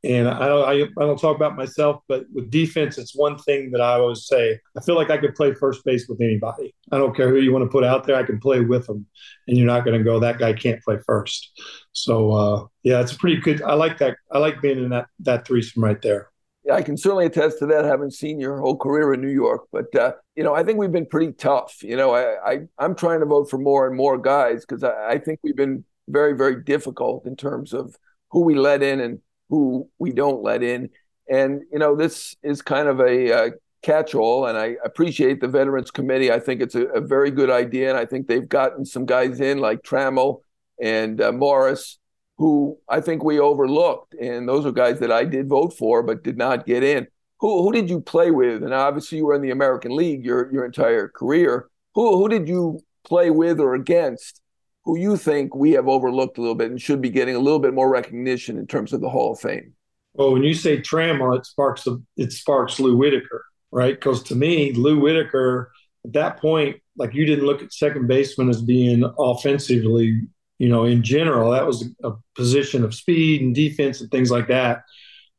[0.04, 3.72] And I don't, I, I don't talk about myself, but with defense, it's one thing
[3.72, 4.60] that I always say.
[4.78, 6.76] I feel like I could play first base with anybody.
[6.92, 8.16] I don't care who you want to put out there.
[8.16, 9.08] I can play with them,
[9.48, 10.20] and you're not going to go.
[10.20, 11.60] That guy can't play first.
[11.92, 13.64] So uh, yeah, it's pretty good.
[13.64, 14.18] I like that.
[14.32, 16.30] I like being in that that threesome right there.
[16.72, 19.68] I can certainly attest to that, having seen your whole career in New York.
[19.72, 21.84] But uh, you know, I think we've been pretty tough.
[21.84, 25.12] You know, I, I am trying to vote for more and more guys because I,
[25.12, 27.96] I think we've been very very difficult in terms of
[28.32, 30.90] who we let in and who we don't let in.
[31.30, 33.50] And you know, this is kind of a uh,
[33.84, 36.32] catch-all, and I appreciate the Veterans Committee.
[36.32, 39.40] I think it's a, a, very good idea, and I think they've gotten some guys
[39.40, 40.42] in like Trammell
[40.82, 42.00] and uh, Morris
[42.38, 46.24] who I think we overlooked, and those are guys that I did vote for but
[46.24, 47.08] did not get in.
[47.40, 48.64] Who who did you play with?
[48.64, 51.70] And obviously, you were in the American League your your entire career.
[51.94, 54.42] Who who did you play with or against?
[54.84, 57.60] Who you think we have overlooked a little bit and should be getting a little
[57.60, 59.74] bit more recognition in terms of the Hall of Fame?
[60.14, 63.96] Well, when you say Trammell, it sparks it sparks Lou Whitaker, right?
[63.96, 65.72] Because to me, Lou Whitaker
[66.06, 70.22] at that point, like you didn't look at second baseman as being offensively
[70.58, 74.48] you know, in general, that was a position of speed and defense and things like
[74.48, 74.84] that.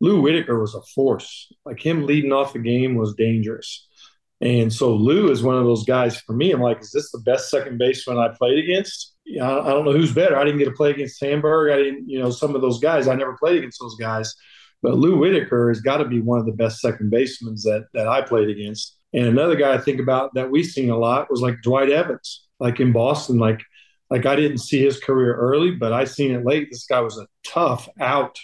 [0.00, 1.50] Lou Whitaker was a force.
[1.64, 3.86] Like him leading off the game was dangerous.
[4.42, 6.52] And so Lou is one of those guys for me.
[6.52, 9.14] I'm like, is this the best second baseman I played against?
[9.26, 10.36] I don't know who's better.
[10.36, 11.72] I didn't get to play against Sandberg.
[11.72, 13.08] I didn't, you know, some of those guys.
[13.08, 14.34] I never played against those guys.
[14.82, 18.06] But Lou Whitaker has got to be one of the best second basemen that that
[18.06, 18.96] I played against.
[19.14, 22.46] And another guy I think about that we've seen a lot was like Dwight Evans,
[22.60, 23.38] like in Boston.
[23.38, 23.62] Like
[24.10, 26.68] like I didn't see his career early, but I seen it late.
[26.70, 28.38] This guy was a tough out.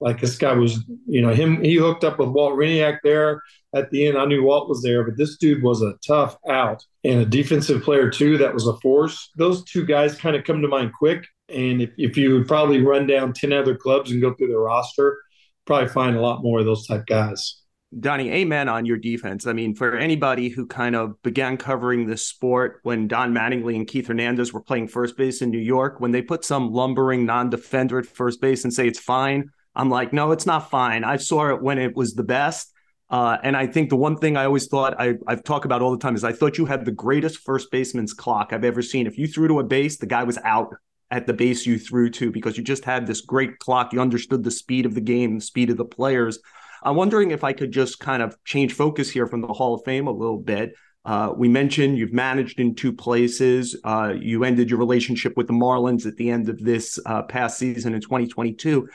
[0.00, 1.62] Like this guy was, you know, him.
[1.62, 3.40] He hooked up with Walt Hriniak there
[3.74, 4.18] at the end.
[4.18, 7.82] I knew Walt was there, but this dude was a tough out and a defensive
[7.82, 8.36] player too.
[8.38, 9.30] That was a force.
[9.36, 11.24] Those two guys kind of come to mind quick.
[11.48, 14.58] And if, if you would probably run down ten other clubs and go through their
[14.58, 15.18] roster,
[15.66, 17.61] probably find a lot more of those type guys.
[17.98, 19.46] Donnie, amen on your defense.
[19.46, 23.86] I mean, for anybody who kind of began covering this sport when Don Mattingly and
[23.86, 27.50] Keith Hernandez were playing first base in New York, when they put some lumbering non
[27.50, 31.04] defender at first base and say it's fine, I'm like, no, it's not fine.
[31.04, 32.72] I saw it when it was the best.
[33.10, 35.90] Uh, and I think the one thing I always thought I, I've talked about all
[35.90, 39.06] the time is I thought you had the greatest first baseman's clock I've ever seen.
[39.06, 40.74] If you threw to a base, the guy was out
[41.10, 43.92] at the base you threw to because you just had this great clock.
[43.92, 46.38] You understood the speed of the game, the speed of the players.
[46.82, 49.84] I'm wondering if I could just kind of change focus here from the Hall of
[49.84, 50.74] Fame a little bit.
[51.04, 53.78] Uh, we mentioned you've managed in two places.
[53.84, 57.58] Uh, you ended your relationship with the Marlins at the end of this uh, past
[57.58, 58.88] season in 2022.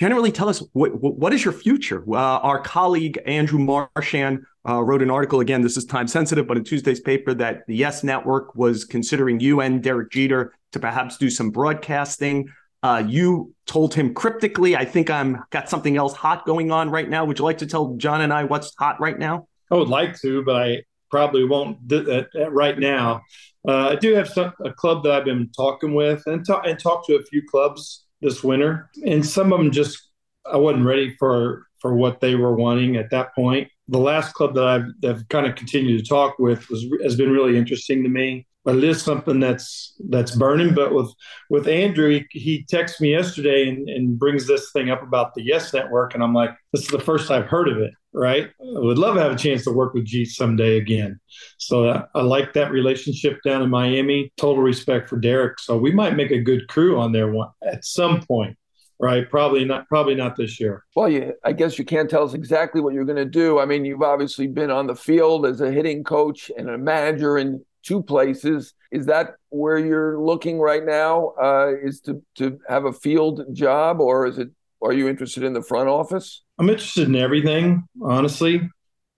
[0.00, 2.02] Generally, tell us what what is your future?
[2.08, 5.62] Uh, our colleague Andrew Marchand uh, wrote an article again.
[5.62, 9.60] This is time sensitive, but in Tuesday's paper that the Yes Network was considering you
[9.60, 12.48] and Derek Jeter to perhaps do some broadcasting.
[12.84, 17.08] Uh, you told him cryptically, I think I'm got something else hot going on right
[17.08, 17.24] now.
[17.24, 19.48] Would you like to tell John and I what's hot right now?
[19.70, 23.22] I would like to, but I probably won't do that right now.
[23.66, 27.06] Uh, I do have some, a club that I've been talking with and, and talked
[27.06, 30.10] to a few clubs this winter, and some of them just
[30.44, 33.70] I wasn't ready for for what they were wanting at that point.
[33.88, 37.16] The last club that I've, that I've kind of continued to talk with was has
[37.16, 40.74] been really interesting to me but it is something that's that's burning.
[40.74, 41.12] But with
[41.50, 45.42] with Andrew, he, he texted me yesterday and, and brings this thing up about the
[45.42, 47.92] Yes Network, and I'm like, this is the first I've heard of it.
[48.12, 48.48] Right?
[48.60, 51.18] I would love to have a chance to work with Jeet someday again.
[51.58, 54.32] So I, I like that relationship down in Miami.
[54.36, 55.58] Total respect for Derek.
[55.58, 58.56] So we might make a good crew on there one at some point
[59.00, 62.32] right probably not probably not this year well you, i guess you can't tell us
[62.32, 65.60] exactly what you're going to do i mean you've obviously been on the field as
[65.60, 68.74] a hitting coach and a manager and two places.
[68.90, 71.34] Is that where you're looking right now?
[71.40, 74.48] Uh, is to to have a field job, or is it?
[74.82, 76.42] Are you interested in the front office?
[76.58, 78.68] I'm interested in everything, honestly.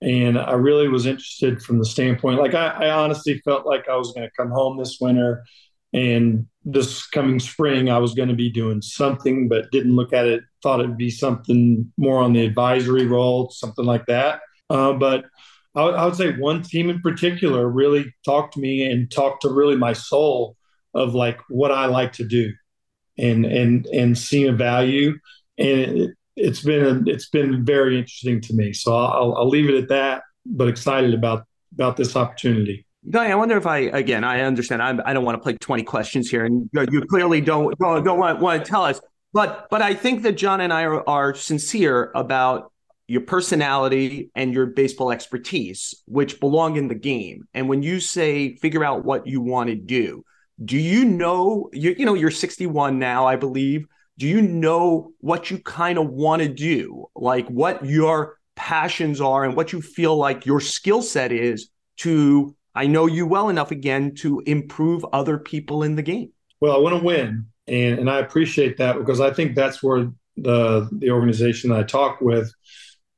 [0.02, 3.96] And I really was interested from the standpoint, like I, I honestly felt like I
[3.96, 5.42] was going to come home this winter,
[5.94, 10.26] and this coming spring I was going to be doing something, but didn't look at
[10.26, 10.44] it.
[10.62, 14.40] Thought it'd be something more on the advisory role, something like that.
[14.68, 15.24] Uh, but
[15.76, 19.42] I would, I would say one team in particular really talked to me and talked
[19.42, 20.56] to really my soul
[20.94, 22.52] of like what I like to do
[23.18, 25.18] and and and seeing a value.
[25.58, 28.72] And it, has been it's been very interesting to me.
[28.72, 32.86] So I'll, I'll leave it at that but excited about about this opportunity.
[33.08, 35.54] Guy, I wonder if I again I understand I'm, I do not want to play
[35.54, 39.00] 20 questions here and you clearly don't don't, don't want, want to tell us
[39.32, 42.72] but but I think that John and I are, are sincere about
[43.08, 47.46] your personality and your baseball expertise, which belong in the game.
[47.54, 50.24] And when you say figure out what you want to do,
[50.64, 53.86] do you know you you know you're 61 now, I believe.
[54.18, 57.06] Do you know what you kind of want to do?
[57.14, 62.56] Like what your passions are and what you feel like your skill set is to
[62.74, 66.32] I know you well enough again to improve other people in the game.
[66.60, 67.46] Well, I want to win.
[67.68, 71.82] And and I appreciate that because I think that's where the the organization that I
[71.82, 72.52] talk with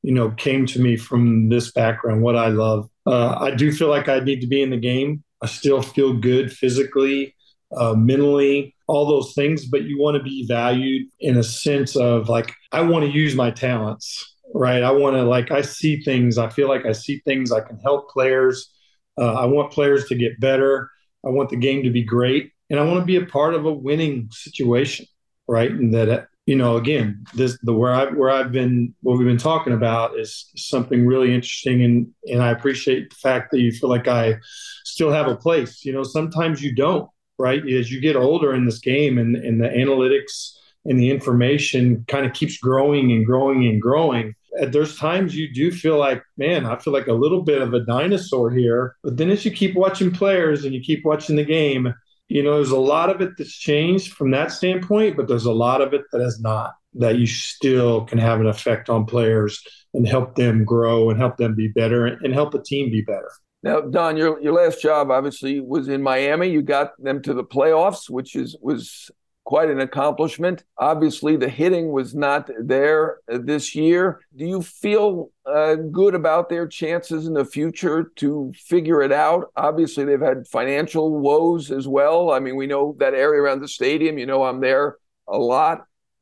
[0.01, 2.89] you know, came to me from this background, what I love.
[3.05, 5.23] Uh, I do feel like I need to be in the game.
[5.41, 7.35] I still feel good physically,
[7.75, 12.29] uh, mentally, all those things, but you want to be valued in a sense of
[12.29, 14.83] like, I want to use my talents, right?
[14.83, 17.77] I want to, like, I see things, I feel like I see things, I can
[17.79, 18.71] help players.
[19.19, 20.89] Uh, I want players to get better.
[21.25, 22.51] I want the game to be great.
[22.69, 25.05] And I want to be a part of a winning situation,
[25.47, 25.71] right?
[25.71, 29.37] And that you know, again, this the where I where I've been what we've been
[29.37, 33.87] talking about is something really interesting, and and I appreciate the fact that you feel
[33.87, 34.39] like I
[34.83, 35.85] still have a place.
[35.85, 37.07] You know, sometimes you don't,
[37.37, 37.61] right?
[37.69, 42.25] As you get older in this game, and and the analytics and the information kind
[42.25, 44.33] of keeps growing and growing and growing.
[44.71, 47.85] There's times you do feel like, man, I feel like a little bit of a
[47.85, 48.95] dinosaur here.
[49.03, 51.93] But then as you keep watching players and you keep watching the game,
[52.29, 55.51] you know, there's a lot of it that's changed from that standpoint, but there's a
[55.51, 59.61] lot of it that has not, that you still can have an effect on players
[59.95, 63.31] and help them grow and help them be better and help the team be better.
[63.61, 66.49] Now, Don, your your last job obviously was in Miami.
[66.49, 69.11] You got them to the playoffs, which is was
[69.49, 70.63] quite an accomplishment.
[70.77, 74.19] Obviously, the hitting was not there this year.
[74.35, 79.51] Do you feel uh, good about their chances in the future to figure it out?
[79.55, 82.29] Obviously, they've had financial woes as well.
[82.29, 84.19] I mean, we know that area around the stadium.
[84.19, 85.79] You know, I'm there a lot.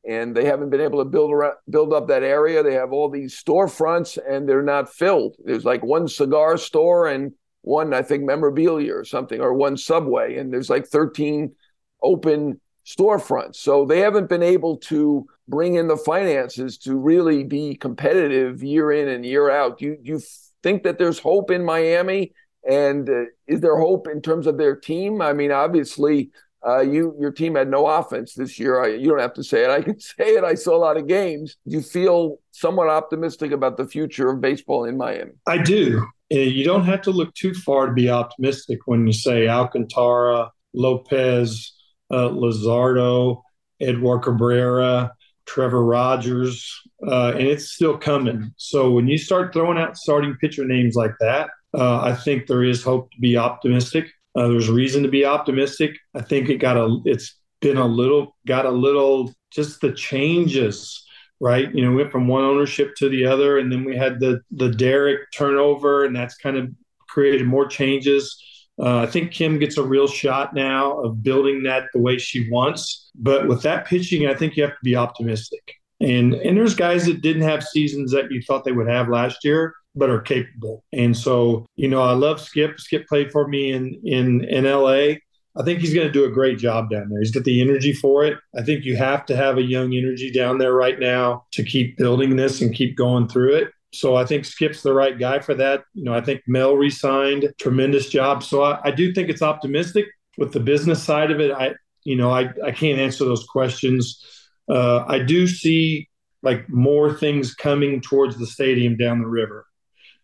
[0.08, 2.64] And they haven't been able to build around, build up that area.
[2.64, 5.36] They have all these storefronts, and they're not filled.
[5.44, 10.38] There's like one cigar store and one, I think, memorabilia or something, or one Subway,
[10.38, 11.54] and there's like 13
[12.02, 13.58] open storefronts.
[13.58, 18.92] So they haven't been able to bring in the finances to really be competitive year
[18.92, 19.82] in and year out.
[19.82, 20.22] You, you
[20.64, 22.34] think that there's hope in Miami?
[22.68, 25.22] And uh, is there hope in terms of their team?
[25.22, 26.32] I mean, obviously,
[26.66, 28.84] uh, you your team had no offense this year.
[28.84, 29.70] I, you don't have to say it.
[29.70, 30.44] I can say it.
[30.44, 31.58] I saw a lot of games.
[31.68, 35.32] Do you feel somewhat optimistic about the future of baseball in Miami?
[35.46, 36.06] I do.
[36.30, 41.77] You don't have to look too far to be optimistic when you say Alcantara, Lopez,
[42.12, 43.42] uh, Luzardo,
[43.80, 45.12] Edward Cabrera,
[45.46, 46.70] Trevor Rogers,
[47.08, 48.54] uh, and it's still coming.
[48.58, 52.64] So when you start throwing out starting pitcher names like that, uh, I think there
[52.64, 54.06] is hope to be optimistic.
[54.36, 55.98] Uh, there's reason to be optimistic.
[56.16, 61.04] I think it got a, it's been a little, got a little, just the changes,
[61.40, 61.74] right?
[61.74, 64.70] You know, went from one ownership to the other, and then we had the the
[64.70, 66.70] Derek turnover, and that's kind of
[67.08, 68.44] created more changes.
[68.80, 72.50] Uh, I think Kim gets a real shot now of building that the way she
[72.50, 73.10] wants.
[73.16, 75.74] But with that pitching, I think you have to be optimistic.
[76.00, 79.44] And and there's guys that didn't have seasons that you thought they would have last
[79.44, 80.84] year, but are capable.
[80.94, 82.80] And so, you know, I love Skip.
[82.80, 85.16] Skip played for me in in in LA.
[85.60, 87.20] I think he's going to do a great job down there.
[87.20, 88.38] He's got the energy for it.
[88.56, 91.98] I think you have to have a young energy down there right now to keep
[91.98, 93.72] building this and keep going through it.
[93.98, 95.84] So I think Skip's the right guy for that.
[95.94, 98.44] You know, I think Mel resigned, tremendous job.
[98.44, 100.06] So I, I do think it's optimistic
[100.38, 101.52] with the business side of it.
[101.52, 104.24] I, you know, I, I can't answer those questions.
[104.70, 106.10] Uh, I do see
[106.44, 109.66] like more things coming towards the stadium down the river.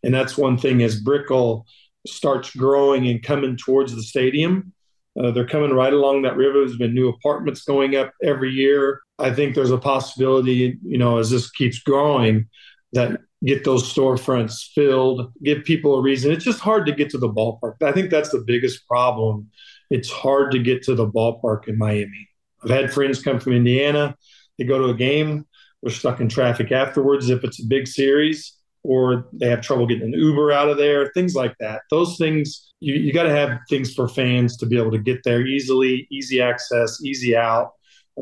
[0.03, 1.65] And that's one thing as Brickell
[2.05, 4.73] starts growing and coming towards the stadium.
[5.19, 6.59] Uh, they're coming right along that river.
[6.59, 9.01] There's been new apartments going up every year.
[9.17, 12.49] I think there's a possibility, you know, as this keeps growing,
[12.93, 16.31] that get those storefronts filled, give people a reason.
[16.31, 17.81] It's just hard to get to the ballpark.
[17.81, 19.49] I think that's the biggest problem.
[19.89, 22.29] It's hard to get to the ballpark in Miami.
[22.63, 24.15] I've had friends come from Indiana,
[24.57, 25.45] they go to a game,
[25.81, 30.13] they're stuck in traffic afterwards if it's a big series, or they have trouble getting
[30.13, 31.81] an Uber out of there, things like that.
[31.89, 35.23] Those things, you, you got to have things for fans to be able to get
[35.23, 37.71] there easily, easy access, easy out,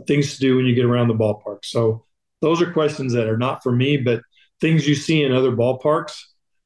[0.07, 1.59] things to do when you get around the ballpark.
[1.63, 2.05] So
[2.41, 4.21] those are questions that are not for me, but
[4.61, 6.13] things you see in other ballparks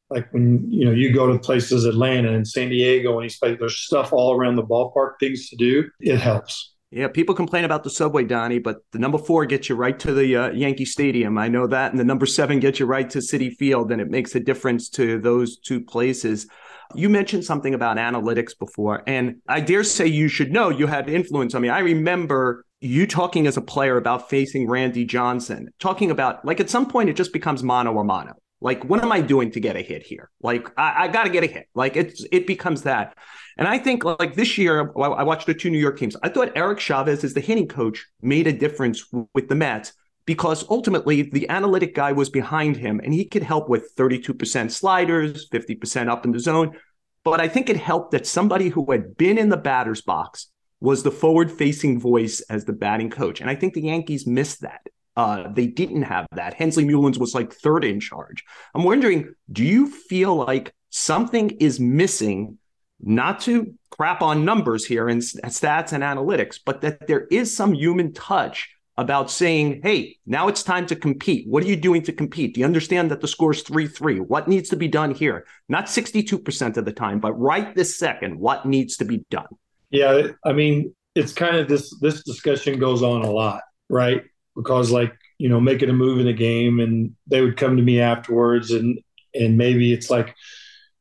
[0.09, 3.59] like when you know you go to places Atlanta and San Diego and he's like
[3.59, 5.89] there's stuff all around the ballpark, things to do.
[5.99, 6.73] It helps.
[6.91, 10.13] Yeah, people complain about the subway, Donnie, but the number four gets you right to
[10.13, 11.37] the uh, Yankee Stadium.
[11.37, 14.09] I know that, and the number seven gets you right to Citi Field, and it
[14.09, 16.47] makes a difference to those two places.
[16.93, 21.09] You mentioned something about analytics before, and I dare say you should know you had
[21.09, 21.69] influence on me.
[21.69, 26.69] I remember you talking as a player about facing Randy Johnson, talking about like at
[26.69, 28.33] some point it just becomes mano a mano.
[28.61, 30.31] Like, what am I doing to get a hit here?
[30.41, 31.67] Like, I, I got to get a hit.
[31.75, 33.17] Like, it's it becomes that.
[33.57, 36.15] And I think like this year, I watched the two New York teams.
[36.23, 39.93] I thought Eric Chavez, as the hitting coach, made a difference with the Mets
[40.25, 45.47] because ultimately the analytic guy was behind him and he could help with 32% sliders,
[45.49, 46.77] 50% up in the zone.
[47.23, 50.49] But I think it helped that somebody who had been in the batter's box
[50.85, 53.41] was the forward facing voice as the batting coach.
[53.41, 54.81] And I think the Yankees missed that.
[55.17, 56.53] Uh, they didn't have that.
[56.53, 58.43] Hensley Meulens was like third in charge.
[58.75, 62.59] I'm wondering, do you feel like something is missing?
[63.01, 67.73] Not to crap on numbers here and stats and analytics, but that there is some
[67.73, 71.47] human touch about saying, hey, now it's time to compete.
[71.47, 72.53] What are you doing to compete?
[72.53, 74.19] Do you understand that the score is 3 3?
[74.19, 75.45] What needs to be done here?
[75.67, 79.47] Not 62% of the time, but right this second, what needs to be done?
[79.89, 84.23] Yeah, I mean, it's kind of this this discussion goes on a lot, right?
[84.55, 87.83] because like you know making a move in a game and they would come to
[87.83, 88.99] me afterwards and
[89.33, 90.33] and maybe it's like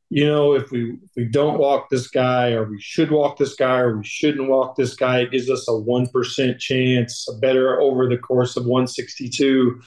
[0.09, 3.55] you know if we if we don't walk this guy or we should walk this
[3.55, 7.79] guy or we shouldn't walk this guy it gives us a 1% chance a better
[7.81, 9.81] over the course of 162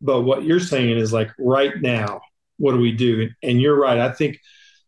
[0.00, 2.20] but what you're saying is like right now
[2.58, 4.38] what do we do and you're right i think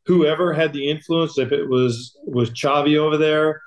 [0.07, 3.61] whoever had the influence if it was was chavi over there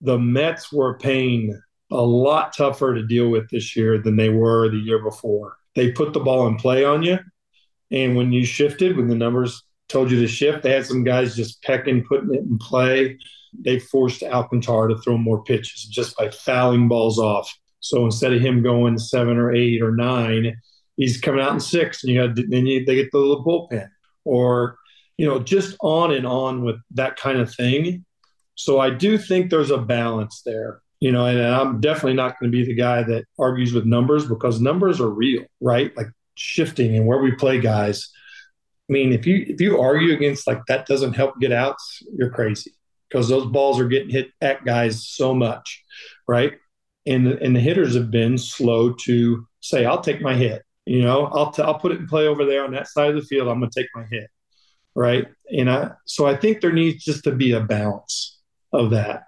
[0.00, 1.58] the mets were paying
[1.90, 5.56] a lot tougher to deal with this year than they were the year before.
[5.74, 7.18] They put the ball in play on you.
[7.90, 11.36] And when you shifted, when the numbers told you to shift, they had some guys
[11.36, 13.18] just pecking, putting it in play.
[13.58, 17.52] They forced Alcantara to throw more pitches just by fouling balls off.
[17.80, 20.56] So instead of him going seven or eight or nine,
[20.96, 23.88] he's coming out in six, and you got then you, they get the little bullpen,
[24.24, 24.78] or
[25.16, 28.04] you know, just on and on with that kind of thing.
[28.56, 32.50] So I do think there's a balance there you know, and, I'm definitely not going
[32.50, 35.94] to be the guy that argues with numbers because numbers are real, right?
[35.98, 38.10] Like shifting and where we play guys.
[38.88, 42.30] I mean, if you if you argue against like that doesn't help get outs, you're
[42.30, 42.72] crazy
[43.08, 45.84] because those balls are getting hit at guys so much,
[46.26, 46.54] right?
[47.06, 51.26] And and the hitters have been slow to say, "I'll take my hit." You know,
[51.26, 53.48] I'll t- I'll put it in play over there on that side of the field.
[53.48, 54.30] I'm going to take my hit,
[54.94, 55.26] right?
[55.50, 58.38] And I so I think there needs just to be a balance
[58.72, 59.24] of that.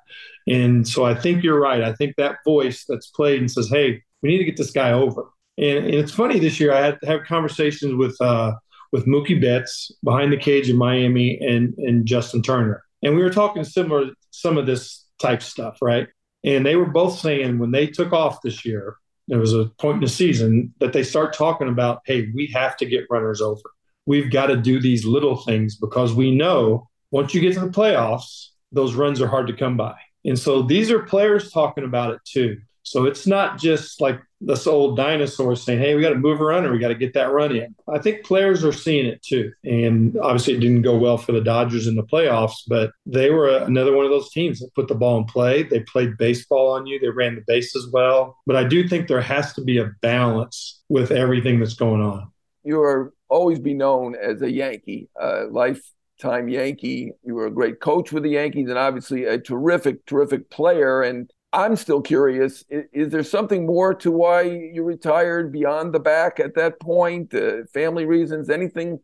[0.48, 1.82] And so I think you're right.
[1.82, 4.92] I think that voice that's played and says, "Hey, we need to get this guy
[4.92, 5.24] over."
[5.58, 6.72] And, and it's funny this year.
[6.72, 8.52] I had to have conversations with uh,
[8.92, 13.30] with Mookie Betts behind the cage in Miami and and Justin Turner, and we were
[13.30, 16.08] talking similar some of this type stuff, right?
[16.44, 18.96] And they were both saying when they took off this year,
[19.26, 22.76] there was a point in the season that they start talking about, "Hey, we have
[22.76, 23.62] to get runners over.
[24.06, 27.68] We've got to do these little things because we know once you get to the
[27.68, 32.12] playoffs, those runs are hard to come by." And so these are players talking about
[32.12, 32.58] it too.
[32.86, 36.66] So it's not just like this old dinosaur saying, hey, we got to move around
[36.66, 37.74] or we got to get that run in.
[37.92, 39.52] I think players are seeing it too.
[39.64, 43.48] And obviously, it didn't go well for the Dodgers in the playoffs, but they were
[43.48, 45.64] another one of those teams that put the ball in play.
[45.64, 48.36] They played baseball on you, they ran the bases well.
[48.46, 52.30] But I do think there has to be a balance with everything that's going on.
[52.62, 55.08] You are always be known as a Yankee.
[55.20, 55.80] Uh, life
[56.20, 57.12] time Yankee.
[57.22, 61.02] You were a great coach with the Yankees and obviously a terrific, terrific player.
[61.02, 66.00] And I'm still curious is, is there something more to why you retired beyond the
[66.00, 67.34] back at that point?
[67.34, 69.00] Uh, family reasons, anything,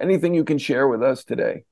[0.00, 1.64] anything you can share with us today?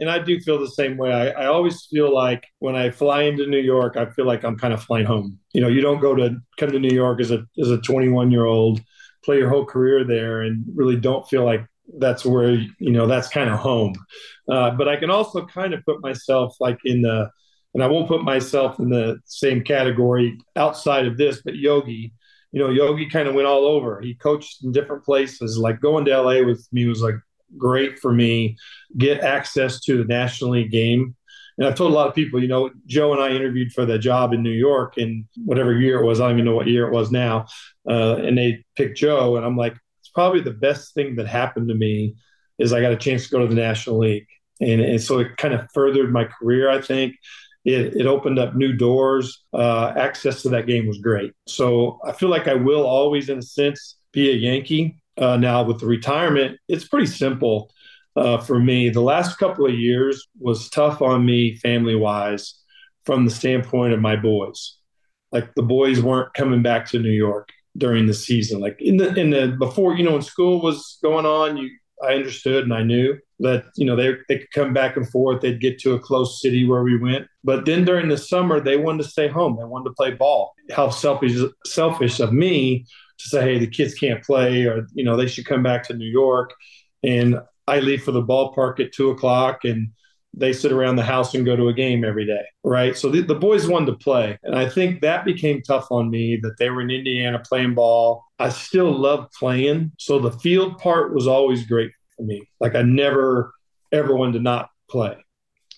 [0.00, 1.12] And I do feel the same way.
[1.12, 4.58] I, I always feel like when I fly into New York, I feel like I'm
[4.58, 5.38] kind of flying home.
[5.52, 8.30] You know, you don't go to come to New York as a as a 21
[8.30, 8.82] year old,
[9.26, 11.66] play your whole career there, and really don't feel like
[11.98, 13.94] that's where you know that's kind of home.
[14.48, 17.30] Uh, but I can also kind of put myself like in the,
[17.74, 22.14] and I won't put myself in the same category outside of this, but Yogi.
[22.52, 24.00] You know, Yogi kind of went all over.
[24.00, 25.58] He coached in different places.
[25.58, 27.16] Like going to LA with me was like
[27.58, 28.56] great for me.
[28.96, 31.16] Get access to the National League game.
[31.58, 33.98] And I've told a lot of people, you know, Joe and I interviewed for the
[33.98, 36.20] job in New York in whatever year it was.
[36.20, 37.46] I don't even know what year it was now.
[37.88, 39.36] Uh, and they picked Joe.
[39.36, 42.16] And I'm like, it's probably the best thing that happened to me
[42.58, 44.26] is I got a chance to go to the National League.
[44.60, 47.16] And, and so it kind of furthered my career, I think.
[47.64, 49.42] It, it opened up new doors.
[49.52, 51.32] Uh, access to that game was great.
[51.46, 54.98] So I feel like I will always, in a sense, be a Yankee.
[55.18, 57.70] Uh, now, with the retirement, it's pretty simple.
[58.16, 58.88] Uh, for me.
[58.88, 62.54] The last couple of years was tough on me family wise
[63.04, 64.76] from the standpoint of my boys.
[65.32, 68.60] Like the boys weren't coming back to New York during the season.
[68.60, 71.70] Like in the in the before, you know, when school was going on, you
[72.02, 75.40] I understood and I knew that you know they they could come back and forth.
[75.40, 77.26] They'd get to a close city where we went.
[77.44, 79.56] But then during the summer, they wanted to stay home.
[79.56, 80.52] They wanted to play ball.
[80.70, 82.86] How selfish selfish of me
[83.18, 85.94] to say, hey, the kids can't play, or you know, they should come back to
[85.94, 86.52] New York.
[87.02, 89.90] And I leave for the ballpark at two o'clock, and
[90.36, 92.96] they sit around the house and go to a game every day, right?
[92.96, 96.38] So the, the boys wanted to play, and I think that became tough on me
[96.42, 98.24] that they were in Indiana playing ball.
[98.38, 102.46] I still love playing, so the field part was always great for me.
[102.60, 103.52] Like I never
[103.92, 105.16] ever wanted to not play,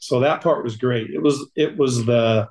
[0.01, 1.11] so that part was great.
[1.11, 2.49] It was it was the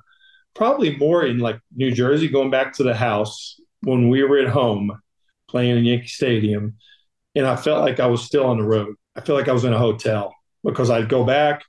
[0.54, 4.48] probably more in like New Jersey, going back to the house when we were at
[4.48, 4.98] home
[5.48, 6.74] playing in Yankee Stadium,
[7.34, 8.94] and I felt like I was still on the road.
[9.18, 11.64] I feel like I was in a hotel because I'd go back,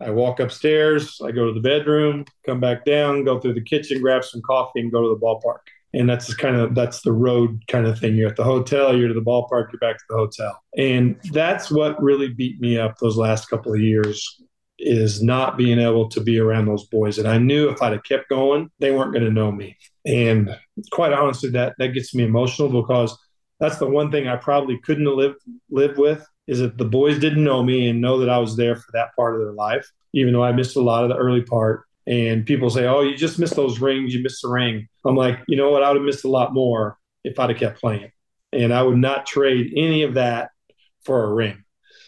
[0.00, 4.00] I walk upstairs, I go to the bedroom, come back down, go through the kitchen,
[4.00, 5.60] grab some coffee, and go to the ballpark.
[5.94, 8.16] And that's kind of that's the road kind of thing.
[8.16, 10.60] You're at the hotel, you're to the ballpark, you're back to the hotel.
[10.76, 14.42] And that's what really beat me up those last couple of years
[14.80, 17.18] is not being able to be around those boys.
[17.18, 19.76] And I knew if I'd have kept going, they weren't going to know me.
[20.04, 20.56] And
[20.90, 23.16] quite honestly, that that gets me emotional because
[23.60, 25.36] that's the one thing I probably couldn't live
[25.70, 28.74] live with is that the boys didn't know me and know that I was there
[28.74, 31.42] for that part of their life, even though I missed a lot of the early
[31.42, 31.84] part.
[32.06, 34.14] And people say, "Oh, you just missed those rings.
[34.14, 35.82] You missed the ring." I'm like, you know what?
[35.82, 38.10] I would have missed a lot more if I'd have kept playing,
[38.52, 40.50] and I would not trade any of that
[41.04, 41.62] for a ring.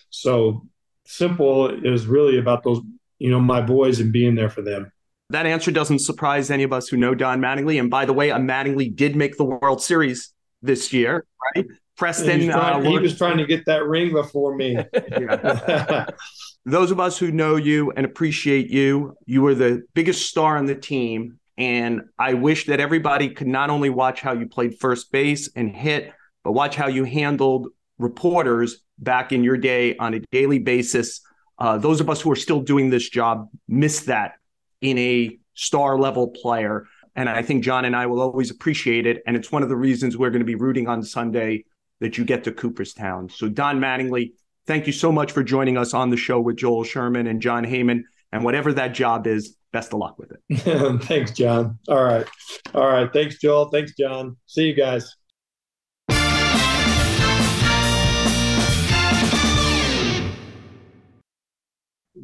[0.09, 0.67] So
[1.05, 2.81] simple is really about those,
[3.19, 4.91] you know, my boys and being there for them.
[5.29, 7.79] That answer doesn't surprise any of us who know Don Mattingly.
[7.79, 10.33] And by the way, Mattingly did make the World Series
[10.63, 11.67] this year, right?
[12.01, 12.41] Preston.
[12.41, 14.75] He was, trying, uh, he was trying to get that ring before me.
[16.65, 20.65] Those of us who know you and appreciate you, you were the biggest star on
[20.65, 21.39] the team.
[21.59, 25.77] And I wish that everybody could not only watch how you played first base and
[25.77, 26.11] hit,
[26.43, 31.21] but watch how you handled reporters back in your day on a daily basis.
[31.59, 34.37] Uh, those of us who are still doing this job miss that
[34.81, 36.87] in a star level player.
[37.15, 39.23] And I think Jon and I will always appreciate it.
[39.27, 41.65] And it's one of the reasons we're going to be rooting on Sunday
[42.01, 43.29] that you get to Cooperstown.
[43.29, 44.33] So, Don Mattingly,
[44.67, 47.65] thank you so much for joining us on the show with Joel Sherman and Jon
[47.65, 48.03] Heyman.
[48.33, 51.03] And whatever that job is, best of luck with it.
[51.05, 51.79] Thanks, Jon.
[51.89, 52.27] All right.
[52.75, 53.13] All right.
[53.13, 53.71] Thanks, Joel.
[53.71, 54.37] Thanks, Jon.
[54.47, 55.17] See you guys.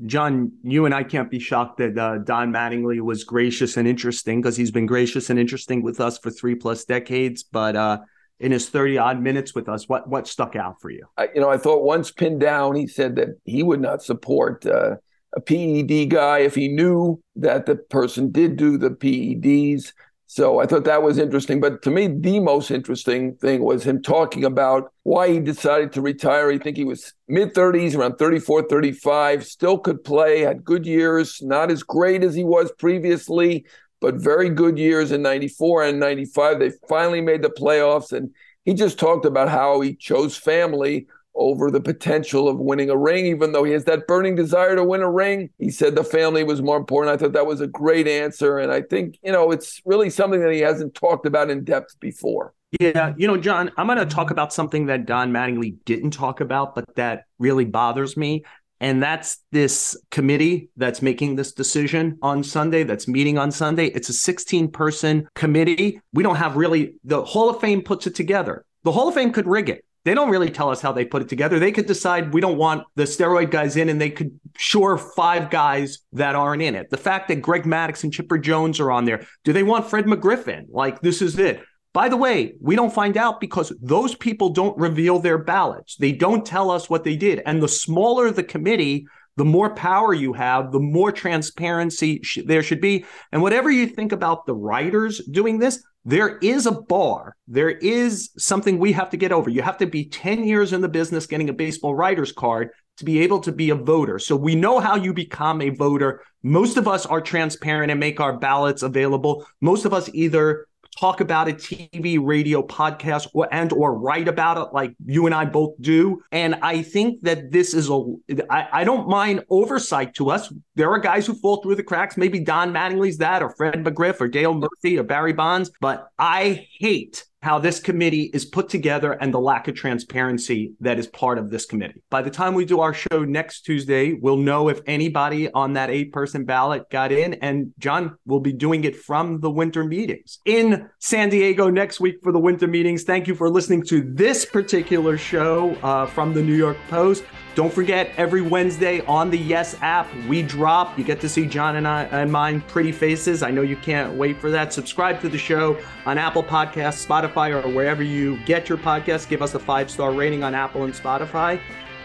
[0.05, 4.41] Jon, you and I can't be shocked that uh, Don Mattingly was gracious and interesting
[4.41, 7.43] because he's been gracious and interesting with us for three plus decades.
[7.43, 8.01] But uh,
[8.39, 11.07] in his 30 odd minutes with us, what what stuck out for you?
[11.17, 14.67] I, you know, I thought once pinned down, he said that he would not support
[14.67, 14.97] uh,
[15.35, 19.93] a PED guy if he knew that the person did do the PEDs.
[20.29, 21.61] So I thought that was interesting.
[21.61, 26.03] But to me, the most interesting thing was him talking about why he decided to
[26.03, 26.51] retire.
[26.51, 31.41] I think he was mid 30s, around 34, 35, still could play, had good years,
[31.43, 33.67] not as great as he was previously,
[34.01, 36.59] but very good years in 94 and 95.
[36.59, 38.13] They finally made the playoffs.
[38.13, 38.35] And
[38.65, 43.27] he just talked about how he chose family over the potential of winning a ring,
[43.27, 45.51] even though he has that burning desire to win a ring.
[45.59, 47.15] He said the family was more important.
[47.15, 48.59] I thought that was a great answer.
[48.59, 52.01] And I think, you know, it's really something that he hasn't talked about in depth
[52.01, 52.55] before.
[52.81, 53.15] Yeah.
[53.17, 56.75] You know, Jon, I'm going to talk about something that Don Mattingly didn't talk about,
[56.75, 58.45] but that really bothers me.
[58.81, 63.87] And that's this committee that's making this decision on Sunday, that's meeting on Sunday.
[63.87, 66.01] It's a 16 person committee.
[66.13, 68.65] We don't have really, the Hall of Fame puts it together.
[68.85, 71.21] The Hall of Fame could rig it they don't really tell us how they put
[71.21, 71.59] it together.
[71.59, 75.51] They could decide we don't want the steroid guys in, and they could sure five
[75.51, 76.91] guys that aren't in it.
[76.91, 80.05] The fact that Greg Maddux and Chipper Jones are on there, do they want Fred
[80.05, 80.69] McGriff in?
[80.71, 81.61] Like, this is it.
[81.97, 85.97] By the way, we don't find out because those people don't reveal their ballots.
[85.97, 87.41] They don't tell us what they did.
[87.47, 92.63] And the smaller the committee, the more power you have, the more transparency sh- there
[92.63, 93.07] should be.
[93.33, 97.35] And whatever you think about the writers doing this, there is a bar.
[97.49, 99.49] There is something we have to get over.
[99.49, 102.69] You have to be 10 years in the business getting a baseball writer's card
[102.99, 104.19] to be able to be a voter.
[104.19, 106.23] So we know how you become a voter.
[106.43, 109.47] Most of us are transparent and make our ballots available.
[109.63, 110.67] Most of us either
[110.99, 115.35] talk about it tv radio podcast or, and or write about it like you and
[115.35, 116.23] i both do.
[116.33, 118.03] And i think that this is a
[118.51, 120.53] I, I don't mind oversight to us.
[120.75, 122.17] There are guys who fall through the cracks.
[122.17, 126.67] Maybe don mattingly's that or fred mcgriff or dale murphy or barry bonds but i
[126.79, 131.39] hate how this committee is put together and the lack of transparency that is part
[131.39, 132.03] of this committee.
[132.11, 135.91] By the time we do our show next Tuesday, we'll know if anybody on that
[135.91, 140.41] eight person ballot got in, and Jon will be doing it from the winter meetings
[140.45, 143.05] in San Diego next week for the winter meetings.
[143.05, 147.25] Thank you for listening to this particular show uh, from the New York Post.
[147.57, 150.99] Don't forget, every Wednesday on the Yes app, we drop.
[150.99, 153.43] You get to see Jon and I and mine pretty faces.
[153.43, 154.75] I know you can't wait for that.
[154.75, 159.27] Subscribe to the show on Apple Podcasts, Spotify, or wherever you get your podcasts.
[159.27, 161.59] Give us a five star rating on Apple and Spotify.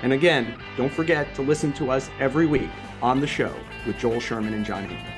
[0.03, 2.69] And again, don't forget to listen to us every week
[3.01, 3.53] on the show
[3.85, 5.10] with Joel Sherman and Jon Heyman.